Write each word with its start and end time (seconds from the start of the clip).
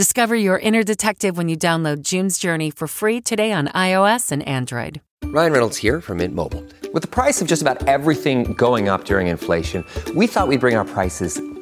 Discover 0.00 0.36
your 0.36 0.58
inner 0.58 0.82
detective 0.82 1.36
when 1.36 1.50
you 1.50 1.58
download 1.58 2.00
June's 2.00 2.38
Journey 2.38 2.70
for 2.70 2.88
free 2.88 3.20
today 3.20 3.52
on 3.52 3.68
iOS 3.74 4.32
and 4.32 4.42
Android. 4.48 5.02
Ryan 5.24 5.52
Reynolds 5.52 5.76
here 5.76 6.00
from 6.00 6.16
Mint 6.16 6.34
Mobile. 6.34 6.64
With 6.94 7.02
the 7.02 7.08
price 7.22 7.42
of 7.42 7.46
just 7.46 7.60
about 7.60 7.86
everything 7.86 8.54
going 8.54 8.88
up 8.88 9.04
during 9.04 9.26
inflation, 9.26 9.84
we 10.14 10.26
thought 10.26 10.48
we'd 10.48 10.58
bring 10.60 10.74
our 10.74 10.86
prices 10.86 11.38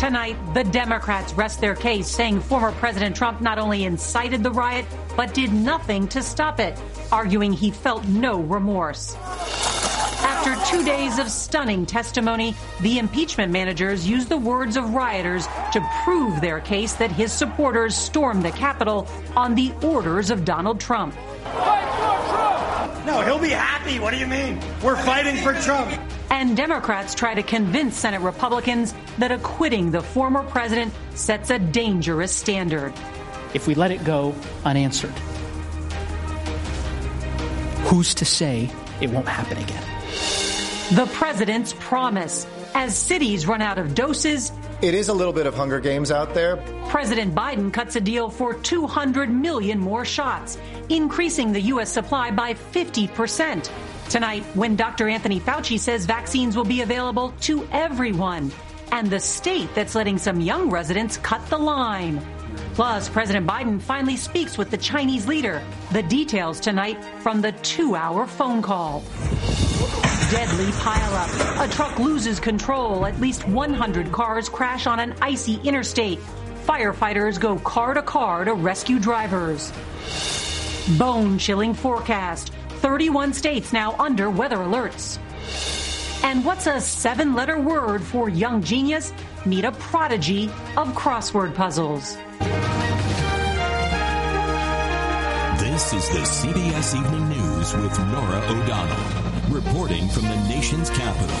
Tonight, 0.00 0.38
the 0.54 0.64
Democrats 0.64 1.34
rest 1.34 1.60
their 1.60 1.74
case, 1.74 2.08
saying 2.08 2.40
former 2.40 2.72
President 2.72 3.14
Trump 3.14 3.42
not 3.42 3.58
only 3.58 3.84
incited 3.84 4.42
the 4.42 4.50
riot, 4.50 4.86
but 5.14 5.34
did 5.34 5.52
nothing 5.52 6.08
to 6.08 6.22
stop 6.22 6.58
it, 6.58 6.80
arguing 7.12 7.52
he 7.52 7.70
felt 7.70 8.02
no 8.06 8.40
remorse. 8.40 9.14
After 10.24 10.56
two 10.74 10.82
days 10.86 11.18
of 11.18 11.28
stunning 11.28 11.84
testimony, 11.84 12.54
the 12.80 12.98
impeachment 12.98 13.52
managers 13.52 14.08
used 14.08 14.30
the 14.30 14.38
words 14.38 14.78
of 14.78 14.94
rioters 14.94 15.46
to 15.74 15.86
prove 16.02 16.40
their 16.40 16.60
case 16.60 16.94
that 16.94 17.12
his 17.12 17.30
supporters 17.30 17.94
stormed 17.94 18.42
the 18.42 18.52
Capitol 18.52 19.06
on 19.36 19.54
the 19.54 19.70
orders 19.82 20.30
of 20.30 20.46
Donald 20.46 20.80
Trump. 20.80 21.14
No, 23.10 23.22
he'll 23.22 23.40
be 23.40 23.48
happy. 23.48 23.98
What 23.98 24.12
do 24.12 24.18
you 24.18 24.26
mean? 24.28 24.60
We're 24.84 24.94
fighting 24.94 25.42
for 25.42 25.52
Trump. 25.52 25.90
And 26.30 26.56
Democrats 26.56 27.12
try 27.12 27.34
to 27.34 27.42
convince 27.42 27.96
Senate 27.96 28.20
Republicans 28.20 28.94
that 29.18 29.32
acquitting 29.32 29.90
the 29.90 30.00
former 30.00 30.44
president 30.44 30.94
sets 31.16 31.50
a 31.50 31.58
dangerous 31.58 32.32
standard. 32.32 32.92
If 33.52 33.66
we 33.66 33.74
let 33.74 33.90
it 33.90 34.04
go 34.04 34.32
unanswered, 34.64 35.10
who's 37.88 38.14
to 38.14 38.24
say 38.24 38.70
it 39.00 39.10
won't 39.10 39.26
happen 39.26 39.58
again? 39.58 39.82
The 40.94 41.10
president's 41.12 41.74
promise. 41.80 42.46
As 42.76 42.96
cities 42.96 43.44
run 43.48 43.60
out 43.60 43.78
of 43.78 43.96
doses, 43.96 44.52
It 44.82 44.94
is 44.94 45.10
a 45.10 45.12
little 45.12 45.34
bit 45.34 45.46
of 45.46 45.54
Hunger 45.54 45.78
Games 45.78 46.10
out 46.10 46.32
there. 46.32 46.56
President 46.88 47.34
Biden 47.34 47.70
cuts 47.70 47.96
a 47.96 48.00
deal 48.00 48.30
for 48.30 48.54
200 48.54 49.28
million 49.28 49.78
more 49.78 50.06
shots, 50.06 50.56
increasing 50.88 51.52
the 51.52 51.60
U.S. 51.72 51.92
supply 51.92 52.30
by 52.30 52.54
50%. 52.54 53.70
Tonight, 54.08 54.42
when 54.54 54.76
Dr. 54.76 55.06
Anthony 55.06 55.38
Fauci 55.38 55.78
says 55.78 56.06
vaccines 56.06 56.56
will 56.56 56.64
be 56.64 56.80
available 56.80 57.34
to 57.42 57.68
everyone, 57.72 58.50
and 58.90 59.10
the 59.10 59.20
state 59.20 59.68
that's 59.74 59.94
letting 59.94 60.16
some 60.16 60.40
young 60.40 60.70
residents 60.70 61.18
cut 61.18 61.46
the 61.50 61.58
line. 61.58 62.18
Plus, 62.72 63.06
President 63.10 63.46
Biden 63.46 63.82
finally 63.82 64.16
speaks 64.16 64.56
with 64.56 64.70
the 64.70 64.78
Chinese 64.78 65.28
leader. 65.28 65.62
The 65.92 66.04
details 66.04 66.58
tonight 66.58 67.04
from 67.22 67.42
the 67.42 67.52
two 67.52 67.96
hour 67.96 68.26
phone 68.26 68.62
call. 68.62 69.02
Deadly 70.30 70.66
pileup. 70.66 71.64
A 71.64 71.68
truck 71.72 71.98
loses 71.98 72.38
control. 72.38 73.04
At 73.04 73.20
least 73.20 73.48
100 73.48 74.12
cars 74.12 74.48
crash 74.48 74.86
on 74.86 75.00
an 75.00 75.14
icy 75.20 75.60
interstate. 75.64 76.20
Firefighters 76.66 77.40
go 77.40 77.58
car 77.58 77.94
to 77.94 78.02
car 78.02 78.44
to 78.44 78.54
rescue 78.54 79.00
drivers. 79.00 79.72
Bone 80.98 81.36
chilling 81.36 81.74
forecast. 81.74 82.52
31 82.80 83.32
states 83.32 83.72
now 83.72 83.96
under 83.98 84.30
weather 84.30 84.58
alerts. 84.58 85.18
And 86.22 86.44
what's 86.44 86.68
a 86.68 86.80
seven 86.80 87.34
letter 87.34 87.58
word 87.58 88.02
for 88.02 88.28
young 88.28 88.62
genius? 88.62 89.12
Meet 89.44 89.64
a 89.64 89.72
prodigy 89.72 90.44
of 90.76 90.88
crossword 90.94 91.54
puzzles. 91.56 92.16
This 95.58 95.92
is 95.94 96.08
the 96.10 96.18
CBS 96.18 96.94
Evening 96.94 97.28
News 97.30 97.74
with 97.74 97.98
Norah 97.98 98.44
O'Donnell, 98.48 99.29
reporting 99.50 100.08
from 100.08 100.22
the 100.22 100.36
nation's 100.48 100.90
capital. 100.90 101.36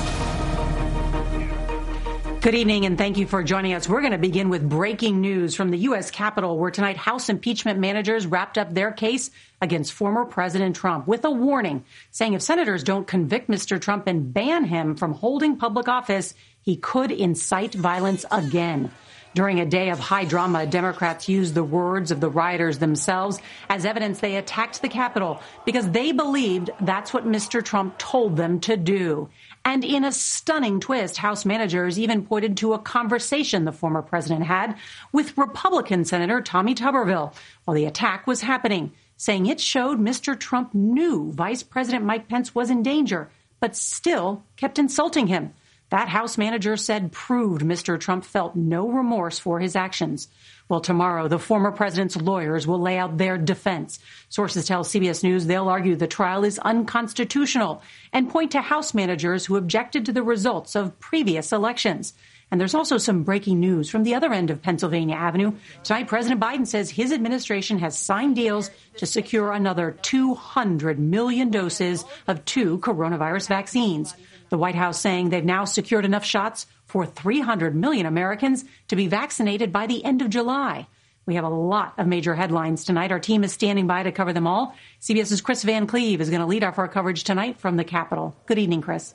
Good 2.40 2.54
evening 2.54 2.86
and 2.86 2.96
thank 2.96 3.18
you 3.18 3.26
for 3.26 3.42
joining 3.42 3.74
us. 3.74 3.86
We're 3.86 4.00
going 4.00 4.12
to 4.12 4.18
begin 4.18 4.48
with 4.48 4.66
breaking 4.66 5.20
news 5.20 5.54
from 5.54 5.70
the 5.70 5.76
U.S. 5.78 6.10
Capitol, 6.10 6.58
where 6.58 6.70
tonight 6.70 6.96
House 6.96 7.28
impeachment 7.28 7.78
managers 7.78 8.26
wrapped 8.26 8.56
up 8.56 8.72
their 8.72 8.92
case 8.92 9.30
against 9.60 9.92
former 9.92 10.24
President 10.24 10.74
Trump 10.74 11.06
with 11.06 11.24
a 11.26 11.30
warning 11.30 11.84
saying 12.10 12.32
if 12.32 12.40
senators 12.40 12.82
don't 12.82 13.06
convict 13.06 13.50
Mr. 13.50 13.78
Trump 13.78 14.06
and 14.06 14.32
ban 14.32 14.64
him 14.64 14.96
from 14.96 15.12
holding 15.12 15.58
public 15.58 15.86
office, 15.86 16.34
he 16.62 16.76
could 16.76 17.12
incite 17.12 17.74
violence 17.74 18.24
again. 18.32 18.90
During 19.32 19.60
a 19.60 19.66
day 19.66 19.90
of 19.90 20.00
high 20.00 20.24
drama, 20.24 20.66
Democrats 20.66 21.28
used 21.28 21.54
the 21.54 21.62
words 21.62 22.10
of 22.10 22.20
the 22.20 22.28
rioters 22.28 22.78
themselves 22.78 23.38
as 23.68 23.84
evidence 23.84 24.18
they 24.18 24.34
attacked 24.34 24.82
the 24.82 24.88
Capitol 24.88 25.40
because 25.64 25.88
they 25.90 26.10
believed 26.10 26.70
that's 26.80 27.14
what 27.14 27.26
Mr. 27.26 27.64
Trump 27.64 27.96
told 27.96 28.36
them 28.36 28.58
to 28.60 28.76
do. 28.76 29.28
And 29.64 29.84
in 29.84 30.04
a 30.04 30.10
stunning 30.10 30.80
twist, 30.80 31.16
House 31.16 31.44
managers 31.44 31.96
even 31.96 32.26
pointed 32.26 32.56
to 32.58 32.72
a 32.72 32.78
conversation 32.78 33.64
the 33.64 33.72
former 33.72 34.02
president 34.02 34.46
had 34.46 34.76
with 35.12 35.38
Republican 35.38 36.04
Senator 36.04 36.40
Tommy 36.40 36.74
Tuberville 36.74 37.32
while 37.64 37.74
the 37.76 37.84
attack 37.84 38.26
was 38.26 38.40
happening, 38.40 38.90
saying 39.16 39.46
it 39.46 39.60
showed 39.60 40.00
Mr. 40.00 40.36
Trump 40.36 40.74
knew 40.74 41.30
Vice 41.30 41.62
President 41.62 42.04
Mike 42.04 42.26
Pence 42.26 42.52
was 42.52 42.68
in 42.68 42.82
danger, 42.82 43.30
but 43.60 43.76
still 43.76 44.42
kept 44.56 44.78
insulting 44.78 45.28
him. 45.28 45.52
That 45.90 46.08
House 46.08 46.38
manager 46.38 46.76
said 46.76 47.12
proved 47.12 47.62
Mr. 47.62 47.98
Trump 47.98 48.24
felt 48.24 48.54
no 48.54 48.88
remorse 48.88 49.38
for 49.38 49.58
his 49.58 49.74
actions. 49.74 50.28
Well, 50.68 50.80
tomorrow, 50.80 51.26
the 51.26 51.40
former 51.40 51.72
president's 51.72 52.16
lawyers 52.16 52.64
will 52.64 52.80
lay 52.80 52.96
out 52.96 53.18
their 53.18 53.36
defense. 53.36 53.98
Sources 54.28 54.66
tell 54.66 54.84
CBS 54.84 55.24
News 55.24 55.46
they'll 55.46 55.68
argue 55.68 55.96
the 55.96 56.06
trial 56.06 56.44
is 56.44 56.60
unconstitutional 56.60 57.82
and 58.12 58.30
point 58.30 58.52
to 58.52 58.60
House 58.60 58.94
managers 58.94 59.44
who 59.44 59.56
objected 59.56 60.06
to 60.06 60.12
the 60.12 60.22
results 60.22 60.76
of 60.76 60.98
previous 61.00 61.50
elections. 61.50 62.14
And 62.52 62.60
there's 62.60 62.74
also 62.74 62.98
some 62.98 63.24
breaking 63.24 63.58
news 63.58 63.90
from 63.90 64.04
the 64.04 64.14
other 64.14 64.32
end 64.32 64.50
of 64.50 64.62
Pennsylvania 64.62 65.16
Avenue. 65.16 65.52
Tonight, 65.82 66.08
President 66.08 66.40
Biden 66.40 66.66
says 66.66 66.90
his 66.90 67.12
administration 67.12 67.78
has 67.78 67.98
signed 67.98 68.36
deals 68.36 68.70
to 68.96 69.06
secure 69.06 69.52
another 69.52 69.96
200 70.02 70.98
million 70.98 71.50
doses 71.50 72.04
of 72.26 72.44
two 72.44 72.78
coronavirus 72.78 73.48
vaccines. 73.48 74.14
The 74.50 74.58
White 74.58 74.74
House 74.74 75.00
saying 75.00 75.30
they've 75.30 75.44
now 75.44 75.64
secured 75.64 76.04
enough 76.04 76.24
shots 76.24 76.66
for 76.84 77.06
300 77.06 77.74
million 77.74 78.04
Americans 78.04 78.64
to 78.88 78.96
be 78.96 79.06
vaccinated 79.06 79.72
by 79.72 79.86
the 79.86 80.04
end 80.04 80.22
of 80.22 80.30
July. 80.30 80.86
We 81.24 81.36
have 81.36 81.44
a 81.44 81.48
lot 81.48 81.94
of 81.98 82.08
major 82.08 82.34
headlines 82.34 82.84
tonight. 82.84 83.12
Our 83.12 83.20
team 83.20 83.44
is 83.44 83.52
standing 83.52 83.86
by 83.86 84.02
to 84.02 84.12
cover 84.12 84.32
them 84.32 84.48
all. 84.48 84.74
CBS's 85.00 85.40
Chris 85.40 85.62
Van 85.62 85.86
Cleave 85.86 86.20
is 86.20 86.30
going 86.30 86.40
to 86.40 86.46
lead 86.46 86.64
off 86.64 86.78
our 86.78 86.88
coverage 86.88 87.22
tonight 87.22 87.60
from 87.60 87.76
the 87.76 87.84
Capitol. 87.84 88.34
Good 88.46 88.58
evening, 88.58 88.82
Chris. 88.82 89.14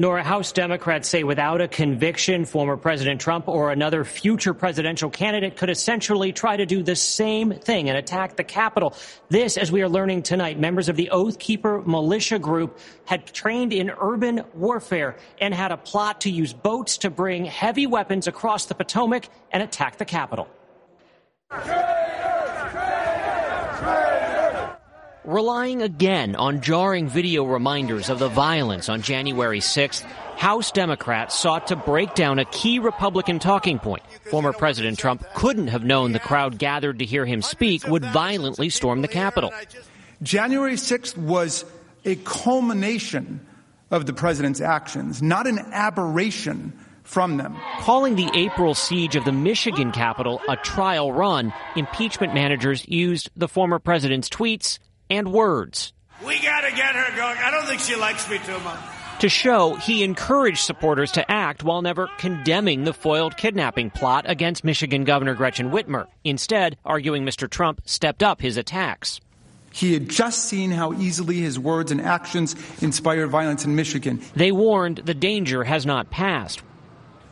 Norah, 0.00 0.22
House 0.22 0.52
Democrats 0.52 1.08
say 1.08 1.24
without 1.24 1.60
a 1.60 1.66
conviction, 1.66 2.44
former 2.44 2.76
President 2.76 3.20
Trump 3.20 3.48
or 3.48 3.72
another 3.72 4.04
future 4.04 4.54
presidential 4.54 5.10
candidate 5.10 5.56
could 5.56 5.70
essentially 5.70 6.32
try 6.32 6.56
to 6.56 6.64
do 6.66 6.84
the 6.84 6.94
same 6.94 7.50
thing 7.50 7.88
and 7.88 7.98
attack 7.98 8.36
the 8.36 8.44
Capitol. 8.44 8.94
This, 9.28 9.56
as 9.56 9.72
we 9.72 9.82
are 9.82 9.88
learning 9.88 10.22
tonight, 10.22 10.56
members 10.56 10.88
of 10.88 10.94
the 10.94 11.10
Oath 11.10 11.40
Keeper 11.40 11.82
militia 11.82 12.38
group 12.38 12.78
had 13.06 13.26
trained 13.26 13.72
in 13.72 13.90
urban 13.90 14.44
warfare 14.54 15.16
and 15.40 15.52
had 15.52 15.72
a 15.72 15.76
plot 15.76 16.20
to 16.20 16.30
use 16.30 16.52
boats 16.52 16.98
to 16.98 17.10
bring 17.10 17.44
heavy 17.44 17.88
weapons 17.88 18.28
across 18.28 18.66
the 18.66 18.76
Potomac 18.76 19.28
and 19.50 19.64
attack 19.64 19.98
the 19.98 20.04
Capitol. 20.04 20.46
Relying 25.28 25.82
again 25.82 26.36
on 26.36 26.62
jarring 26.62 27.06
video 27.06 27.44
reminders 27.44 28.08
of 28.08 28.18
the 28.18 28.30
violence 28.30 28.88
on 28.88 29.02
January 29.02 29.60
6th, 29.60 30.00
House 30.38 30.72
Democrats 30.72 31.38
sought 31.38 31.66
to 31.66 31.76
break 31.76 32.14
down 32.14 32.38
a 32.38 32.46
key 32.46 32.78
Republican 32.78 33.38
talking 33.38 33.78
point. 33.78 34.02
Former 34.30 34.54
President 34.54 34.98
Trump 34.98 35.22
couldn't 35.34 35.68
have 35.68 35.84
known 35.84 36.12
the 36.12 36.18
crowd 36.18 36.56
gathered 36.56 37.00
to 37.00 37.04
hear 37.04 37.26
him 37.26 37.42
speak 37.42 37.86
would 37.86 38.06
violently 38.06 38.70
storm 38.70 39.02
the 39.02 39.08
Capitol. 39.08 39.52
January 40.22 40.76
6th 40.76 41.18
was 41.18 41.66
a 42.06 42.14
culmination 42.16 43.46
of 43.90 44.06
the 44.06 44.14
president's 44.14 44.62
actions, 44.62 45.20
not 45.20 45.46
an 45.46 45.58
aberration 45.72 46.72
from 47.02 47.36
them. 47.36 47.54
Calling 47.80 48.16
the 48.16 48.30
April 48.32 48.72
siege 48.74 49.14
of 49.14 49.26
the 49.26 49.32
Michigan 49.32 49.92
Capitol 49.92 50.40
a 50.48 50.56
trial 50.56 51.12
run, 51.12 51.52
impeachment 51.76 52.32
managers 52.32 52.88
used 52.88 53.28
the 53.36 53.46
former 53.46 53.78
president's 53.78 54.30
tweets 54.30 54.78
and 55.10 55.32
words. 55.32 55.92
We 56.24 56.40
got 56.40 56.62
to 56.62 56.70
get 56.70 56.94
her 56.94 57.16
going. 57.16 57.38
I 57.38 57.50
don't 57.50 57.66
think 57.66 57.80
she 57.80 57.96
likes 57.96 58.28
me 58.28 58.38
too 58.38 58.58
much. 58.60 58.78
To 59.20 59.28
show 59.28 59.74
he 59.74 60.04
encouraged 60.04 60.60
supporters 60.60 61.10
to 61.12 61.28
act 61.28 61.64
while 61.64 61.82
never 61.82 62.08
condemning 62.18 62.84
the 62.84 62.92
foiled 62.92 63.36
kidnapping 63.36 63.90
plot 63.90 64.24
against 64.28 64.62
Michigan 64.62 65.02
Governor 65.02 65.34
Gretchen 65.34 65.70
Whitmer, 65.70 66.06
instead 66.22 66.76
arguing 66.84 67.24
Mr. 67.24 67.50
Trump 67.50 67.80
stepped 67.84 68.22
up 68.22 68.40
his 68.40 68.56
attacks. 68.56 69.20
He 69.72 69.92
had 69.92 70.08
just 70.08 70.44
seen 70.44 70.70
how 70.70 70.92
easily 70.94 71.38
his 71.38 71.58
words 71.58 71.90
and 71.90 72.00
actions 72.00 72.54
inspired 72.80 73.28
violence 73.28 73.64
in 73.64 73.74
Michigan. 73.74 74.20
They 74.34 74.52
warned 74.52 74.98
the 74.98 75.14
danger 75.14 75.64
has 75.64 75.84
not 75.84 76.10
passed. 76.10 76.62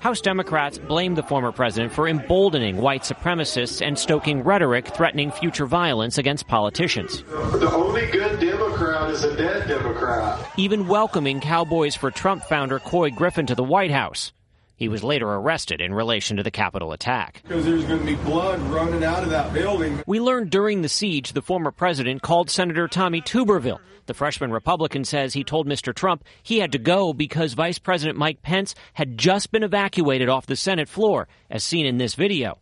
House 0.01 0.21
Democrats 0.21 0.79
blamed 0.79 1.17
the 1.17 1.23
former 1.23 1.51
president 1.53 1.93
for 1.93 2.07
emboldening 2.07 2.77
white 2.77 3.03
supremacists 3.03 3.85
and 3.85 3.99
stoking 3.99 4.43
rhetoric 4.43 4.89
threatening 4.89 5.31
future 5.31 5.67
violence 5.67 6.19
against 6.19 6.47
politicians. 6.47 7.23
The 7.23 7.71
only 7.73 8.07
good 8.07 8.39
Democrat 8.39 9.11
is 9.11 9.25
a 9.25 9.37
dead 9.37 9.67
Democrat. 9.67 10.39
Even 10.57 10.87
welcoming 10.87 11.41
Cowboys 11.41 11.97
for 11.97 12.11
Trump 12.11 12.43
founder 12.45 12.79
Couy 12.79 13.11
Griffin 13.11 13.47
to 13.47 13.55
the 13.55 13.65
White 13.65 13.91
House. 13.91 14.33
He 14.77 14.89
was 14.89 15.03
later 15.03 15.27
arrested 15.27 15.81
in 15.81 15.95
relation 15.95 16.37
to 16.37 16.43
the 16.43 16.51
Capitol 16.51 16.93
attack. 16.93 17.41
Because 17.43 17.65
there's 17.65 17.85
going 17.85 18.01
to 18.01 18.05
be 18.05 18.15
blood 18.15 18.61
running 18.61 19.03
out 19.05 19.23
of 19.23 19.31
that 19.31 19.55
building. 19.55 20.03
We 20.07 20.21
learned 20.21 20.51
during 20.51 20.83
the 20.83 20.89
siege 20.91 21.33
the 21.33 21.41
former 21.41 21.71
president 21.71 22.21
called 22.21 22.51
Senator 22.51 22.87
Tommy 22.87 23.23
Tuberville. 23.23 23.81
The 24.05 24.13
freshman 24.13 24.53
Republican 24.53 25.05
says 25.05 25.33
he 25.33 25.45
told 25.45 25.67
Mr. 25.67 25.95
Trump 25.95 26.25
he 26.43 26.59
had 26.59 26.73
to 26.73 26.79
go 26.79 27.15
because 27.15 27.55
Vice 27.55 27.79
President 27.79 28.19
Mike 28.19 28.43
Pence 28.43 28.75
had 28.93 29.17
just 29.17 29.51
been 29.51 29.63
evacuated 29.63 30.29
off 30.29 30.45
the 30.45 30.57
Senate 30.57 30.91
floor, 30.91 31.27
as 31.51 31.65
seen 31.65 31.87
in 31.87 31.97
this 31.97 32.15
video. 32.15 32.59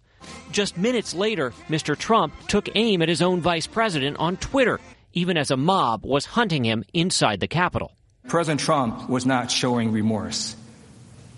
Just 0.53 0.79
minutes 0.79 1.15
later, 1.15 1.53
Mr. 1.69 1.99
Trump 1.99 2.33
took 2.47 2.69
aim 2.77 3.03
at 3.03 3.09
his 3.09 3.23
own 3.23 3.41
vice 3.41 3.67
president 3.67 4.17
on 4.19 4.37
Twitter, 4.37 4.79
even 5.13 5.37
as 5.37 5.51
a 5.51 5.57
mob 5.57 6.07
was 6.07 6.25
hunting 6.25 6.65
him 6.65 6.85
inside 6.95 7.41
the 7.41 7.49
Capitol. 7.49 7.93
President 8.29 8.61
Trump 8.61 9.11
was 9.11 9.27
not 9.27 9.51
showing 9.51 9.93
remorse 9.93 10.57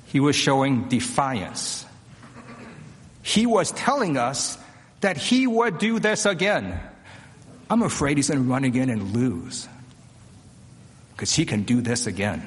he 0.07 0.21
was 0.21 0.37
showing 0.37 0.89
defiance. 0.89 1.85
He 3.23 3.47
was 3.47 3.73
telling 3.73 4.17
us 4.17 4.57
that 5.01 5.17
he 5.17 5.47
would 5.47 5.79
do 5.79 5.99
this 5.99 6.27
again. 6.27 6.81
I'm 7.69 7.83
afraid 7.83 8.17
he's 8.17 8.29
going 8.29 8.45
to 8.45 8.49
run 8.49 8.65
again 8.65 8.89
and 8.89 9.13
lose 9.13 9.69
because 11.13 11.33
he 11.33 11.45
can 11.45 11.63
do 11.63 11.81
this 11.81 12.07
again. 12.07 12.47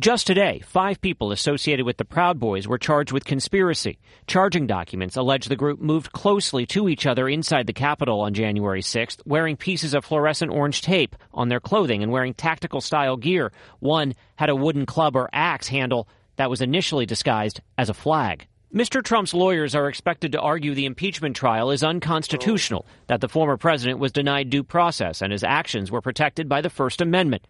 Just 0.00 0.26
today, 0.26 0.60
five 0.66 1.00
people 1.00 1.30
associated 1.30 1.86
with 1.86 1.98
the 1.98 2.04
Proud 2.04 2.40
Boys 2.40 2.66
were 2.66 2.78
charged 2.78 3.12
with 3.12 3.24
conspiracy. 3.24 3.96
Charging 4.26 4.66
documents 4.66 5.16
allege 5.16 5.46
the 5.46 5.54
group 5.54 5.80
moved 5.80 6.10
closely 6.10 6.66
to 6.66 6.88
each 6.88 7.06
other 7.06 7.28
inside 7.28 7.68
the 7.68 7.72
Capitol 7.72 8.20
on 8.20 8.34
January 8.34 8.82
6th, 8.82 9.20
wearing 9.24 9.56
pieces 9.56 9.94
of 9.94 10.04
fluorescent 10.04 10.50
orange 10.50 10.82
tape 10.82 11.14
on 11.32 11.48
their 11.48 11.60
clothing 11.60 12.02
and 12.02 12.10
wearing 12.10 12.34
tactical 12.34 12.80
style 12.80 13.16
gear. 13.16 13.52
One 13.78 14.14
had 14.34 14.48
a 14.50 14.56
wooden 14.56 14.84
club 14.84 15.14
or 15.14 15.30
axe 15.32 15.68
handle 15.68 16.08
that 16.36 16.50
was 16.50 16.60
initially 16.60 17.06
disguised 17.06 17.60
as 17.78 17.88
a 17.88 17.94
flag. 17.94 18.46
Mr. 18.74 19.02
Trump's 19.02 19.32
lawyers 19.32 19.76
are 19.76 19.88
expected 19.88 20.32
to 20.32 20.40
argue 20.40 20.74
the 20.74 20.84
impeachment 20.84 21.36
trial 21.36 21.70
is 21.70 21.84
unconstitutional, 21.84 22.84
that 23.06 23.20
the 23.20 23.28
former 23.28 23.56
president 23.56 24.00
was 24.00 24.10
denied 24.10 24.50
due 24.50 24.64
process 24.64 25.22
and 25.22 25.30
his 25.30 25.44
actions 25.44 25.92
were 25.92 26.00
protected 26.00 26.48
by 26.48 26.60
the 26.60 26.70
First 26.70 27.00
Amendment. 27.00 27.46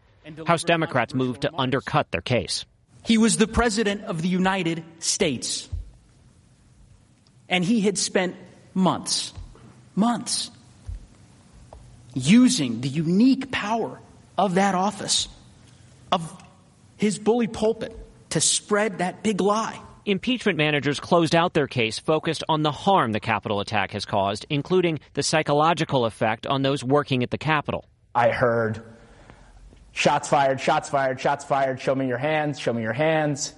House 0.47 0.65
Democrats 0.65 1.15
moved 1.15 1.43
to 1.43 1.55
undercut 1.55 2.11
their 2.11 2.21
case. 2.21 2.67
He 3.05 3.17
was 3.17 3.39
the 3.39 3.47
president 3.47 4.05
of 4.05 4.21
the 4.21 4.29
United 4.29 4.85
States. 4.99 5.69
And 7.49 7.65
he 7.65 7.81
had 7.81 7.97
spent 7.97 8.37
months, 8.75 9.33
months, 9.95 10.51
using 12.15 12.81
the 12.81 12.89
unique 12.89 13.51
power 13.51 14.01
of 14.37 14.55
that 14.55 14.75
office, 14.75 15.29
of 16.13 16.43
his 16.97 17.19
bully 17.19 17.47
pulpit, 17.47 17.97
to 18.35 18.41
spread 18.41 18.99
that 18.99 19.23
big 19.23 19.41
lie. 19.41 19.81
Impeachment 20.05 20.59
managers 20.59 20.99
closed 20.99 21.37
out 21.37 21.55
their 21.55 21.69
case 21.69 22.01
focused 22.01 22.43
on 22.49 22.63
the 22.63 22.73
harm 22.73 23.13
the 23.13 23.21
Capitol 23.21 23.61
attack 23.61 23.93
has 23.93 24.05
caused, 24.05 24.45
including 24.51 24.99
the 25.15 25.23
psychological 25.23 26.05
effect 26.05 26.45
on 26.47 26.63
those 26.63 26.83
working 26.83 27.23
at 27.23 27.31
the 27.31 27.39
Capitol. 27.39 27.85
I 28.13 28.31
heard 28.31 28.83
shots 29.93 30.29
fired, 30.29 30.61
shots 30.61 30.91
fired, 30.91 31.21
shots 31.21 31.45
fired, 31.45 31.81
show 31.81 31.95
me 31.95 32.09
your 32.09 32.19
hands, 32.19 32.59
show 32.59 32.73
me 32.73 32.83
your 32.83 32.93
hands. 32.93 33.55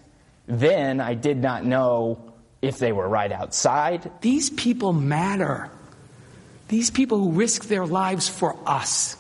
Then 0.46 1.00
I 1.00 1.14
did 1.14 1.38
not 1.38 1.64
know 1.64 2.34
if 2.60 2.78
they 2.78 2.92
were 2.92 3.08
right 3.08 3.32
outside. 3.32 4.10
These 4.20 4.50
people 4.50 4.92
matter. 4.92 5.70
These 6.68 6.90
people 6.90 7.18
who 7.18 7.32
risk 7.32 7.64
their 7.64 7.86
lives 7.86 8.28
for 8.28 8.56
us. 8.66 9.16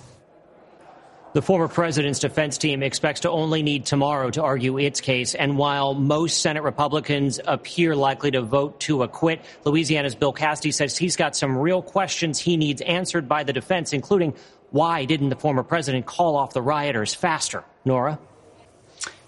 The 1.36 1.42
former 1.42 1.68
president's 1.68 2.18
defense 2.18 2.56
team 2.56 2.82
expects 2.82 3.20
to 3.20 3.30
only 3.30 3.62
need 3.62 3.84
tomorrow 3.84 4.30
to 4.30 4.42
argue 4.42 4.78
its 4.78 5.02
case. 5.02 5.34
And 5.34 5.58
while 5.58 5.92
most 5.92 6.40
Senate 6.40 6.62
Republicans 6.62 7.38
appear 7.46 7.94
likely 7.94 8.30
to 8.30 8.40
vote 8.40 8.80
to 8.80 9.02
acquit, 9.02 9.44
Louisiana's 9.66 10.14
Bill 10.14 10.32
Cassidy 10.32 10.72
says 10.72 10.96
he's 10.96 11.14
got 11.14 11.36
some 11.36 11.58
real 11.58 11.82
questions 11.82 12.38
he 12.38 12.56
needs 12.56 12.80
answered 12.80 13.28
by 13.28 13.44
the 13.44 13.52
defense, 13.52 13.92
including 13.92 14.34
why 14.70 15.04
didn't 15.04 15.28
the 15.28 15.36
former 15.36 15.62
president 15.62 16.06
call 16.06 16.36
off 16.36 16.54
the 16.54 16.62
rioters 16.62 17.14
faster? 17.14 17.64
Norah? 17.84 18.18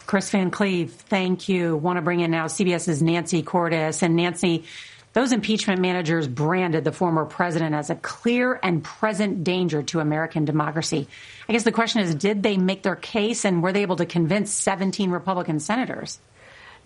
Chris 0.06 0.30
Van 0.30 0.50
Cleave, 0.50 0.90
thank 0.90 1.46
you. 1.50 1.76
Want 1.76 1.98
to 1.98 2.00
bring 2.00 2.20
in 2.20 2.30
now 2.30 2.46
CBS's 2.46 3.02
Nancy 3.02 3.42
Cordes. 3.42 4.02
And 4.02 4.16
Nancy, 4.16 4.64
those 5.12 5.32
impeachment 5.32 5.80
managers 5.80 6.28
branded 6.28 6.84
the 6.84 6.92
former 6.92 7.24
president 7.24 7.74
as 7.74 7.90
a 7.90 7.94
clear 7.94 8.58
and 8.62 8.84
present 8.84 9.44
danger 9.44 9.82
to 9.84 10.00
American 10.00 10.44
democracy. 10.44 11.08
I 11.48 11.52
guess 11.52 11.64
the 11.64 11.72
question 11.72 12.02
is 12.02 12.14
did 12.14 12.42
they 12.42 12.56
make 12.56 12.82
their 12.82 12.96
case 12.96 13.44
and 13.44 13.62
were 13.62 13.72
they 13.72 13.82
able 13.82 13.96
to 13.96 14.06
convince 14.06 14.52
17 14.52 15.10
Republican 15.10 15.60
senators? 15.60 16.18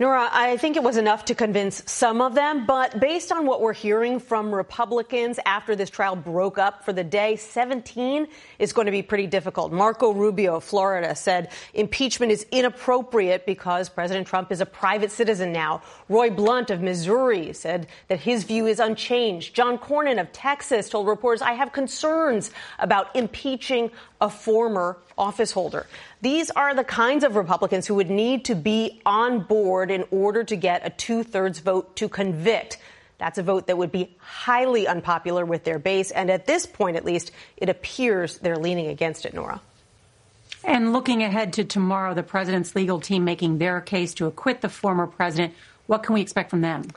Norah, 0.03 0.29
I 0.33 0.57
think 0.57 0.75
it 0.75 0.83
was 0.83 0.97
enough 0.97 1.27
to 1.27 1.35
convince 1.37 1.81
some 1.87 2.21
of 2.21 2.35
them, 2.35 2.67
but 2.67 2.99
based 2.99 3.31
on 3.31 3.47
what 3.47 3.61
we're 3.61 3.73
hearing 3.73 4.19
from 4.19 4.53
Republicans 4.53 5.39
after 5.47 5.77
this 5.77 5.91
trial 5.91 6.17
broke 6.17 6.59
up 6.59 6.85
for 6.85 6.93
the 6.93 7.05
day, 7.05 7.37
17 7.37 8.27
is 8.59 8.73
going 8.73 8.87
to 8.87 8.91
be 8.91 9.03
pretty 9.03 9.29
difficult. 9.29 9.71
Marco 9.71 10.13
Rubio 10.13 10.57
of 10.57 10.65
Florida 10.65 11.15
said 11.15 11.53
impeachment 11.73 12.33
is 12.33 12.45
inappropriate 12.51 13.47
because 13.47 13.89
President 13.89 14.27
Trump 14.27 14.51
is 14.51 14.61
a 14.61 14.67
private 14.67 15.13
citizen 15.13 15.53
now. 15.53 15.83
Roy 16.09 16.31
Blunt 16.31 16.71
of 16.71 16.81
Missouri 16.81 17.53
said 17.53 17.87
that 18.09 18.19
his 18.19 18.43
view 18.43 18.67
is 18.67 18.81
unchanged. 18.81 19.55
John 19.55 19.79
Cornyn 19.79 20.21
of 20.21 20.33
Texas 20.33 20.89
told 20.89 21.07
reporters, 21.07 21.43
I 21.43 21.53
have 21.53 21.73
concerns 21.73 22.51
about 22.81 23.15
impeaching 23.15 23.93
a 24.23 24.31
former 24.31 24.97
office 25.19 25.51
holder. 25.51 25.87
These 26.23 26.51
are 26.51 26.75
the 26.75 26.85
kinds 26.85 27.25
of 27.25 27.35
Republicans 27.35 27.87
who 27.87 27.97
would 27.97 28.09
need 28.09 28.47
to 28.47 28.55
be 28.55 29.03
on 29.05 29.41
board 29.41 29.91
in 29.91 30.05
order 30.13 30.45
to 30.45 30.57
get 30.57 30.87
a 30.87 30.91
two 30.91 31.25
thirds 31.25 31.59
vote 31.59 31.97
to 31.97 32.09
convict. 32.09 32.79
That's 33.19 33.39
a 33.39 33.43
vote 33.43 33.67
that 33.67 33.77
would 33.77 33.93
be 33.93 34.15
highly 34.19 34.87
unpopular 34.87 35.45
with 35.45 35.65
their 35.65 35.79
base. 35.79 36.13
And 36.13 36.31
at 36.31 36.47
this 36.47 36.67
point, 36.67 36.97
at 36.97 37.05
least, 37.05 37.33
it 37.57 37.69
appears 37.69 38.39
they're 38.39 38.57
leaning 38.57 38.87
against 38.87 39.27
it, 39.27 39.35
Norah. 39.35 39.61
And 40.65 40.93
looking 40.93 41.25
ahead 41.25 41.53
to 41.55 41.65
tomorrow, 41.65 42.15
the 42.15 42.23
president's 42.23 42.77
legal 42.77 43.01
team 43.01 43.25
making 43.25 43.59
their 43.59 43.81
case 43.81 44.15
to 44.15 44.27
acquit 44.27 44.61
the 44.61 44.69
former 44.69 45.09
president. 45.09 45.55
What 45.89 46.05
can 46.05 46.15
we 46.15 46.21
expect 46.21 46.51
from 46.51 46.61
them? 46.61 46.89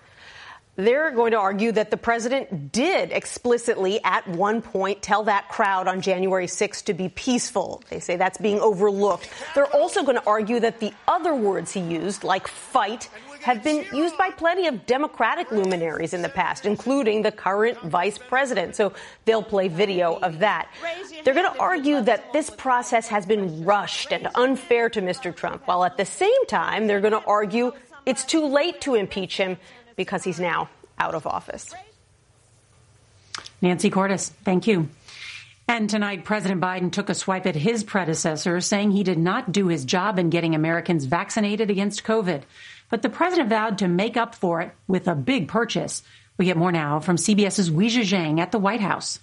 They're 0.78 1.12
going 1.12 1.32
to 1.32 1.38
argue 1.38 1.72
that 1.72 1.90
the 1.90 1.98
president 1.98 2.74
did 2.74 3.14
explicitly 3.14 4.04
at 4.04 4.28
one 4.28 4.62
point 4.62 5.02
tell 5.02 5.24
that 5.24 5.48
crowd 5.48 5.88
on 5.88 6.02
January 6.02 6.48
6th 6.48 6.86
to 6.86 6.94
be 6.94 7.08
peaceful. 7.08 7.82
They 7.90 8.02
say 8.02 8.18
that's 8.18 8.38
being 8.38 8.60
overlooked. 8.60 9.30
They're 9.54 9.74
also 9.74 10.04
going 10.04 10.18
to 10.18 10.28
argue 10.28 10.60
that 10.60 10.82
the 10.82 10.92
other 11.08 11.34
words 11.34 11.72
he 11.72 11.80
used, 11.80 12.26
like 12.26 12.50
fight, 12.50 13.08
have 13.42 13.64
been 13.64 13.86
used 13.94 14.18
by 14.18 14.32
plenty 14.32 14.68
of 14.68 14.86
Democratic 14.86 15.50
luminaries 15.50 16.14
in 16.14 16.22
the 16.22 16.30
past, 16.30 16.66
including 16.66 17.22
the 17.22 17.32
current 17.32 17.80
vice 17.82 18.18
president. 18.18 18.76
So 18.76 18.92
they'll 19.24 19.44
play 19.44 19.70
video 19.70 20.16
of 20.16 20.40
that. 20.40 20.68
They're 21.24 21.36
going 21.36 21.54
to 21.54 21.60
argue 21.60 22.02
that 22.02 22.34
this 22.34 22.50
process 22.50 23.08
has 23.08 23.26
been 23.26 23.64
rushed 23.64 24.12
and 24.12 24.28
unfair 24.36 24.90
to 24.90 25.02
Mr. 25.02 25.34
Trump, 25.34 25.68
while 25.68 25.86
at 25.86 25.96
the 25.96 26.06
same 26.06 26.46
time, 26.48 26.88
they're 26.88 27.02
going 27.02 27.14
to 27.14 27.26
argue 27.26 27.72
it's 28.06 28.26
too 28.26 28.46
late 28.46 28.82
to 28.82 28.96
impeach 28.96 29.38
him 29.38 29.58
because 29.96 30.24
he's 30.24 30.40
now 30.40 30.70
out 31.00 31.16
of 31.16 31.28
office. 31.28 31.74
Nancy 33.62 33.90
Cordes, 33.90 34.30
thank 34.44 34.68
you. 34.68 34.90
And 35.68 35.90
tonight, 35.90 36.26
President 36.26 36.62
Biden 36.62 36.92
took 36.92 37.10
a 37.10 37.16
swipe 37.16 37.48
at 37.48 37.56
his 37.56 37.84
predecessor, 37.84 38.62
saying 38.62 38.92
he 38.92 39.04
did 39.04 39.18
not 39.18 39.52
do 39.52 39.68
his 39.68 39.84
job 39.84 40.20
in 40.20 40.30
getting 40.30 40.54
Americans 40.54 41.06
vaccinated 41.06 41.72
against 41.72 42.04
COVID. 42.04 42.44
But 42.92 43.02
the 43.02 43.10
president 43.10 43.50
vowed 43.50 43.80
to 43.80 43.88
make 43.88 44.16
up 44.16 44.36
for 44.36 44.62
it 44.62 44.72
with 44.88 45.08
a 45.08 45.16
big 45.16 45.48
purchase. 45.48 46.04
We 46.38 46.46
get 46.46 46.58
more 46.58 46.72
now 46.72 47.00
from 47.00 47.16
CBS's 47.16 47.72
Weijia 47.72 48.04
Jiang 48.04 48.40
at 48.40 48.52
the 48.52 48.60
White 48.60 48.82
House. 48.82 49.20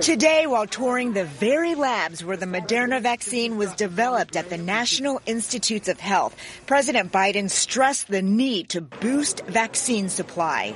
Today, 0.00 0.46
while 0.46 0.66
touring 0.66 1.12
the 1.12 1.24
very 1.24 1.76
labs 1.76 2.24
where 2.24 2.36
the 2.36 2.46
Moderna 2.46 3.00
vaccine 3.00 3.56
was 3.56 3.72
developed 3.74 4.34
at 4.34 4.50
the 4.50 4.58
National 4.58 5.20
Institutes 5.24 5.88
of 5.88 6.00
Health, 6.00 6.34
President 6.66 7.12
Biden 7.12 7.48
stressed 7.48 8.08
the 8.08 8.22
need 8.22 8.70
to 8.70 8.80
boost 8.80 9.44
vaccine 9.46 10.08
supply. 10.08 10.74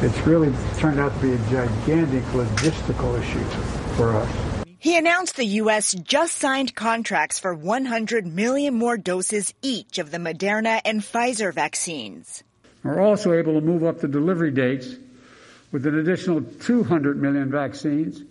It's 0.00 0.18
really 0.20 0.52
turned 0.78 0.98
out 0.98 1.12
to 1.14 1.20
be 1.20 1.32
a 1.32 1.38
gigantic 1.50 2.22
logistical 2.32 3.20
issue 3.20 3.44
for 3.96 4.16
us. 4.16 4.64
He 4.78 4.96
announced 4.96 5.36
the 5.36 5.44
U.S. 5.44 5.92
just 5.92 6.36
signed 6.36 6.74
contracts 6.74 7.38
for 7.38 7.52
100 7.52 8.26
million 8.26 8.74
more 8.74 8.96
doses 8.96 9.52
each 9.60 9.98
of 9.98 10.10
the 10.10 10.18
Moderna 10.18 10.80
and 10.86 11.02
Pfizer 11.02 11.52
vaccines. 11.52 12.42
We're 12.82 13.00
also 13.00 13.32
able 13.32 13.54
to 13.54 13.60
move 13.60 13.84
up 13.84 13.98
the 13.98 14.08
delivery 14.08 14.52
dates 14.52 14.96
with 15.72 15.86
an 15.86 15.98
additional 15.98 16.42
200 16.42 17.20
million 17.20 17.50
vaccines 17.50 18.22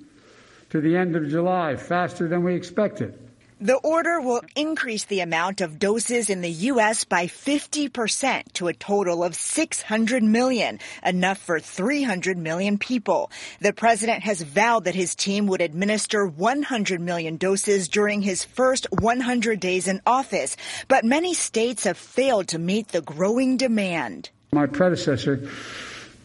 to 0.70 0.82
the 0.82 0.98
end 0.98 1.16
of 1.16 1.30
July, 1.30 1.76
faster 1.76 2.28
than 2.28 2.44
we 2.44 2.56
expected. 2.56 3.18
The 3.60 3.78
order 3.78 4.22
will 4.22 4.44
increase 4.56 5.06
the 5.06 5.22
amount 5.22 5.62
of 5.62 5.80
doses 5.80 6.30
in 6.30 6.42
the 6.42 6.52
U.S. 6.52 7.06
by 7.06 7.26
50% 7.26 8.54
to 8.54 8.68
a 8.68 8.74
total 8.74 9.24
of 9.24 9.34
600 9.34 10.22
million, 10.22 10.78
enough 11.04 11.40
for 11.40 11.60
300 11.60 12.38
million 12.38 12.78
people. 12.78 13.32
The 13.60 13.74
president 13.74 14.22
has 14.22 14.44
vowed 14.44 14.84
that 14.84 14.94
his 14.94 15.16
team 15.16 15.48
would 15.48 15.62
administer 15.62 16.28
100 16.28 17.02
million 17.02 17.38
doses 17.38 17.88
during 17.88 18.22
his 18.22 18.44
first 18.44 18.86
100 18.92 19.60
days 19.60 19.88
in 19.88 20.02
office, 20.06 20.56
but 20.88 21.04
many 21.04 21.34
states 21.34 21.86
have 21.86 21.98
failed 21.98 22.50
to 22.50 22.60
meet 22.60 22.90
the 22.90 23.02
growing 23.02 23.58
demand. 23.58 24.30
My 24.52 24.68
predecessor, 24.68 25.50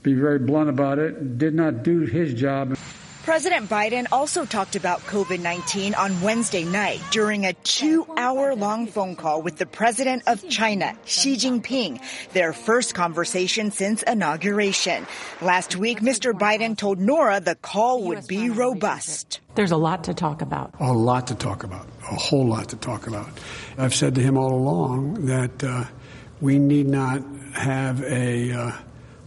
be 0.02 0.14
very 0.14 0.38
blunt 0.38 0.68
about 0.68 0.98
it, 0.98 1.38
did 1.38 1.54
not 1.54 1.82
do 1.82 2.00
his 2.00 2.34
job. 2.34 2.76
President 3.24 3.68
Biden 3.70 4.06
also 4.10 4.44
talked 4.44 4.74
about 4.74 4.98
COVID 5.02 5.38
19 5.38 5.94
on 5.94 6.20
Wednesday 6.22 6.64
night 6.64 7.00
during 7.12 7.46
a 7.46 7.52
two 7.52 8.04
hour 8.16 8.56
long 8.56 8.88
phone 8.88 9.14
call 9.14 9.42
with 9.42 9.58
the 9.58 9.66
president 9.66 10.24
of 10.26 10.48
China, 10.48 10.98
Xi 11.04 11.36
Jinping, 11.36 12.00
their 12.32 12.52
first 12.52 12.96
conversation 12.96 13.70
since 13.70 14.02
inauguration. 14.02 15.06
Last 15.40 15.76
week, 15.76 16.00
Mr. 16.00 16.32
Biden 16.32 16.76
told 16.76 16.98
Norah 16.98 17.38
the 17.38 17.54
call 17.54 18.02
would 18.02 18.26
be 18.26 18.50
robust. 18.50 19.38
There's 19.54 19.70
a 19.70 19.76
lot 19.76 20.02
to 20.04 20.14
talk 20.14 20.42
about. 20.42 20.74
A 20.80 20.92
lot 20.92 21.28
to 21.28 21.36
talk 21.36 21.62
about. 21.62 21.86
A 22.10 22.16
whole 22.16 22.48
lot 22.48 22.70
to 22.70 22.76
talk 22.76 23.06
about. 23.06 23.28
I've 23.78 23.94
said 23.94 24.16
to 24.16 24.20
him 24.20 24.36
all 24.36 24.52
along 24.52 25.26
that 25.26 25.62
uh, 25.62 25.84
we 26.40 26.58
need 26.58 26.88
not 26.88 27.22
have 27.54 28.02
a. 28.02 28.50
Uh, 28.50 28.72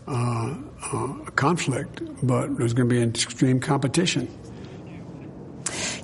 uh, 0.07 0.55
uh, 0.91 1.07
conflict, 1.35 2.01
but 2.25 2.57
there's 2.57 2.73
going 2.73 2.89
to 2.89 2.95
be 2.95 3.01
an 3.01 3.09
extreme 3.09 3.59
competition. 3.59 4.27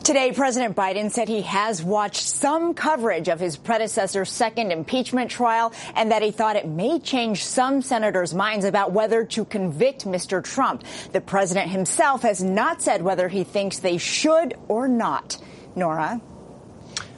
Today, 0.04 0.32
President 0.32 0.76
Biden 0.76 1.12
said 1.12 1.30
he 1.30 1.44
has 1.44 1.84
watched 1.84 2.28
some 2.28 2.74
coverage 2.74 3.28
of 3.30 3.40
his 3.40 3.56
predecessor's 3.56 4.32
second 4.32 4.72
impeachment 4.72 5.30
trial 5.30 5.72
and 5.96 6.12
that 6.12 6.24
he 6.24 6.32
thought 6.32 6.56
it 6.56 6.68
may 6.68 7.00
change 7.00 7.46
some 7.46 7.84
senators' 7.84 8.34
minds 8.34 8.66
about 8.66 8.94
whether 8.94 9.24
to 9.26 9.46
convict 9.46 10.06
Mr. 10.06 10.44
Trump. 10.44 10.84
The 11.12 11.22
president 11.22 11.70
himself 11.70 12.24
has 12.24 12.44
not 12.44 12.82
said 12.82 13.04
whether 13.04 13.28
he 13.28 13.44
thinks 13.44 13.78
they 13.78 14.00
should 14.00 14.56
or 14.68 14.88
not. 14.88 15.38
Norah. 15.76 16.20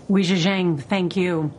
Weijia 0.10 0.38
Jiang, 0.38 0.84
thank 0.84 1.16
you. 1.16 1.54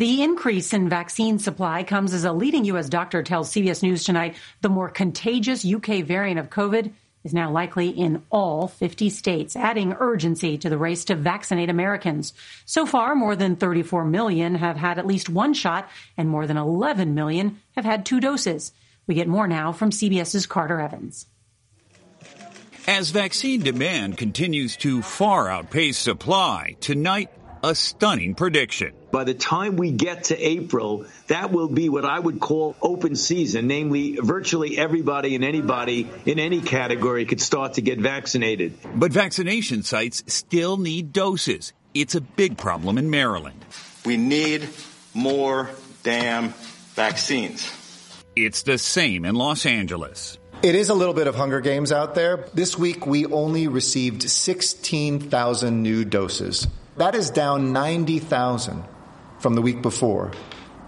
The 0.00 0.22
increase 0.22 0.72
in 0.72 0.88
vaccine 0.88 1.38
supply 1.38 1.82
comes 1.84 2.14
as 2.14 2.24
a 2.24 2.32
leading 2.32 2.64
U.S. 2.64 2.88
doctor 2.88 3.22
tells 3.22 3.52
CBS 3.52 3.82
News 3.82 4.02
tonight 4.02 4.34
the 4.62 4.70
more 4.70 4.88
contagious 4.88 5.62
UK 5.62 6.04
variant 6.04 6.40
of 6.40 6.48
COVID 6.48 6.90
is 7.22 7.34
now 7.34 7.50
likely 7.50 7.90
in 7.90 8.22
all 8.30 8.66
50 8.66 9.10
states, 9.10 9.56
adding 9.56 9.92
urgency 9.92 10.56
to 10.56 10.70
the 10.70 10.78
race 10.78 11.04
to 11.04 11.16
vaccinate 11.16 11.68
Americans. 11.68 12.32
So 12.64 12.86
far, 12.86 13.14
more 13.14 13.36
than 13.36 13.56
34 13.56 14.06
million 14.06 14.54
have 14.54 14.78
had 14.78 14.98
at 14.98 15.06
least 15.06 15.28
one 15.28 15.52
shot, 15.52 15.90
and 16.16 16.30
more 16.30 16.46
than 16.46 16.56
11 16.56 17.14
million 17.14 17.60
have 17.72 17.84
had 17.84 18.06
two 18.06 18.20
doses. 18.20 18.72
We 19.06 19.14
get 19.14 19.28
more 19.28 19.46
now 19.46 19.72
from 19.72 19.90
CBS's 19.90 20.46
Carter 20.46 20.80
Evans. 20.80 21.26
As 22.88 23.10
vaccine 23.10 23.60
demand 23.60 24.16
continues 24.16 24.78
to 24.78 25.02
far 25.02 25.50
outpace 25.50 25.98
supply, 25.98 26.76
tonight 26.80 27.30
a 27.62 27.74
stunning 27.74 28.34
prediction. 28.34 28.92
By 29.10 29.24
the 29.24 29.34
time 29.34 29.76
we 29.76 29.90
get 29.90 30.24
to 30.24 30.38
April, 30.38 31.06
that 31.26 31.50
will 31.52 31.68
be 31.68 31.88
what 31.88 32.04
I 32.04 32.18
would 32.18 32.40
call 32.40 32.76
open 32.80 33.16
season, 33.16 33.66
namely 33.66 34.16
virtually 34.16 34.78
everybody 34.78 35.34
and 35.34 35.44
anybody 35.44 36.08
in 36.24 36.38
any 36.38 36.60
category 36.60 37.26
could 37.26 37.40
start 37.40 37.74
to 37.74 37.82
get 37.82 37.98
vaccinated. 37.98 38.78
But 38.94 39.12
vaccination 39.12 39.82
sites 39.82 40.22
still 40.26 40.76
need 40.76 41.12
doses. 41.12 41.72
It's 41.92 42.14
a 42.14 42.20
big 42.20 42.56
problem 42.56 42.98
in 42.98 43.10
Maryland. 43.10 43.64
We 44.04 44.16
need 44.16 44.68
more 45.12 45.70
damn 46.02 46.54
vaccines. 46.94 47.70
It's 48.36 48.62
the 48.62 48.78
same 48.78 49.24
in 49.24 49.34
Los 49.34 49.66
Angeles. 49.66 50.38
It 50.62 50.74
is 50.74 50.88
a 50.88 50.94
little 50.94 51.14
bit 51.14 51.26
of 51.26 51.34
Hunger 51.34 51.60
Games 51.60 51.90
out 51.90 52.14
there. 52.14 52.46
This 52.54 52.78
week, 52.78 53.06
we 53.06 53.26
only 53.26 53.66
received 53.66 54.22
16,000 54.22 55.82
new 55.82 56.04
doses. 56.04 56.66
That 57.00 57.14
is 57.14 57.30
down 57.30 57.72
90,000 57.72 58.84
from 59.38 59.54
the 59.54 59.62
week 59.62 59.80
before. 59.80 60.32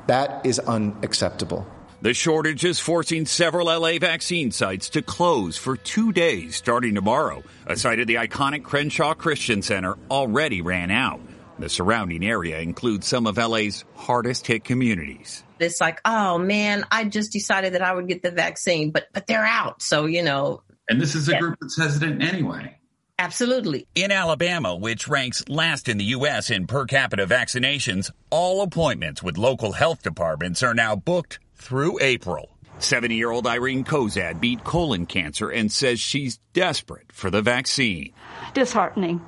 That 0.09 0.45
is 0.45 0.59
unacceptable. 0.59 1.66
The 2.02 2.12
shortage 2.12 2.66
is 2.66 2.78
forcing 2.78 3.25
several 3.25 3.69
LA 3.69 3.97
vaccine 3.99 4.50
sites 4.50 4.90
to 4.90 5.00
close 5.00 5.57
for 5.57 5.75
two 5.75 6.12
days 6.12 6.54
starting 6.54 6.97
tomorrow. 6.97 7.42
A 7.66 7.78
site 7.78 7.99
at 7.99 8.09
the 8.09 8.16
iconic 8.16 8.62
Crenshaw 8.62 9.14
Christian 9.14 9.62
Center 9.62 9.97
already 10.11 10.61
ran 10.61 10.90
out. 10.90 11.23
The 11.59 11.71
surrounding 11.71 12.26
area 12.26 12.61
includes 12.61 13.07
some 13.07 13.26
of 13.26 13.38
LA's 13.38 13.87
hardest 13.95 14.47
hit 14.47 14.64
communities. 14.64 15.42
It's 15.61 15.81
like, 15.81 15.99
oh 16.04 16.37
man, 16.37 16.85
I 16.90 17.04
just 17.04 17.33
decided 17.33 17.73
that 17.73 17.81
I 17.81 17.95
would 17.95 18.07
get 18.07 18.23
the 18.23 18.33
vaccine, 18.33 18.90
but 18.90 19.07
but 19.14 19.26
they're 19.26 19.47
out. 19.47 19.81
So, 19.81 20.04
you 20.04 20.23
know. 20.23 20.62
And 20.90 21.00
this 21.00 21.14
is 21.14 21.31
a 21.31 21.33
yeah. 21.33 21.38
group 21.38 21.59
that's 21.59 21.78
hesitant 21.78 22.23
anyway. 22.23 22.76
Absolutely. 23.23 23.87
In 23.95 24.11
Alabama, 24.11 24.75
which 24.75 25.07
ranks 25.07 25.49
last 25.49 25.88
in 25.88 25.97
the 25.97 26.07
U.S. 26.17 26.50
in 26.50 26.67
per 26.67 26.87
capita 26.87 27.25
vaccinations, 27.25 28.11
all 28.31 28.62
appointments 28.62 29.23
with 29.23 29.38
local 29.38 29.71
health 29.71 30.02
departments 30.02 30.61
are 30.64 30.75
now 30.75 30.97
booked 30.97 31.38
through 31.55 32.00
April. 32.00 32.50
70 32.81 33.14
year 33.14 33.31
old 33.31 33.47
Irene 33.47 33.85
Kozad 33.85 34.41
beat 34.41 34.64
colon 34.64 35.07
cancer 35.07 35.49
and 35.49 35.71
says 35.71 36.00
she's 36.00 36.41
desperate 36.52 37.12
for 37.12 37.31
the 37.31 37.43
vaccine. 37.43 38.12
Disheartening. 38.55 39.21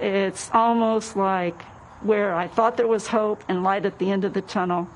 It's 0.00 0.50
almost 0.52 1.14
like 1.16 1.62
where 2.02 2.34
I 2.34 2.48
thought 2.48 2.76
there 2.76 2.88
was 2.88 3.06
hope 3.06 3.44
and 3.48 3.62
light 3.62 3.86
at 3.86 4.00
the 4.00 4.10
end 4.10 4.24
of 4.24 4.34
the 4.34 4.42
tunnel. 4.42 4.88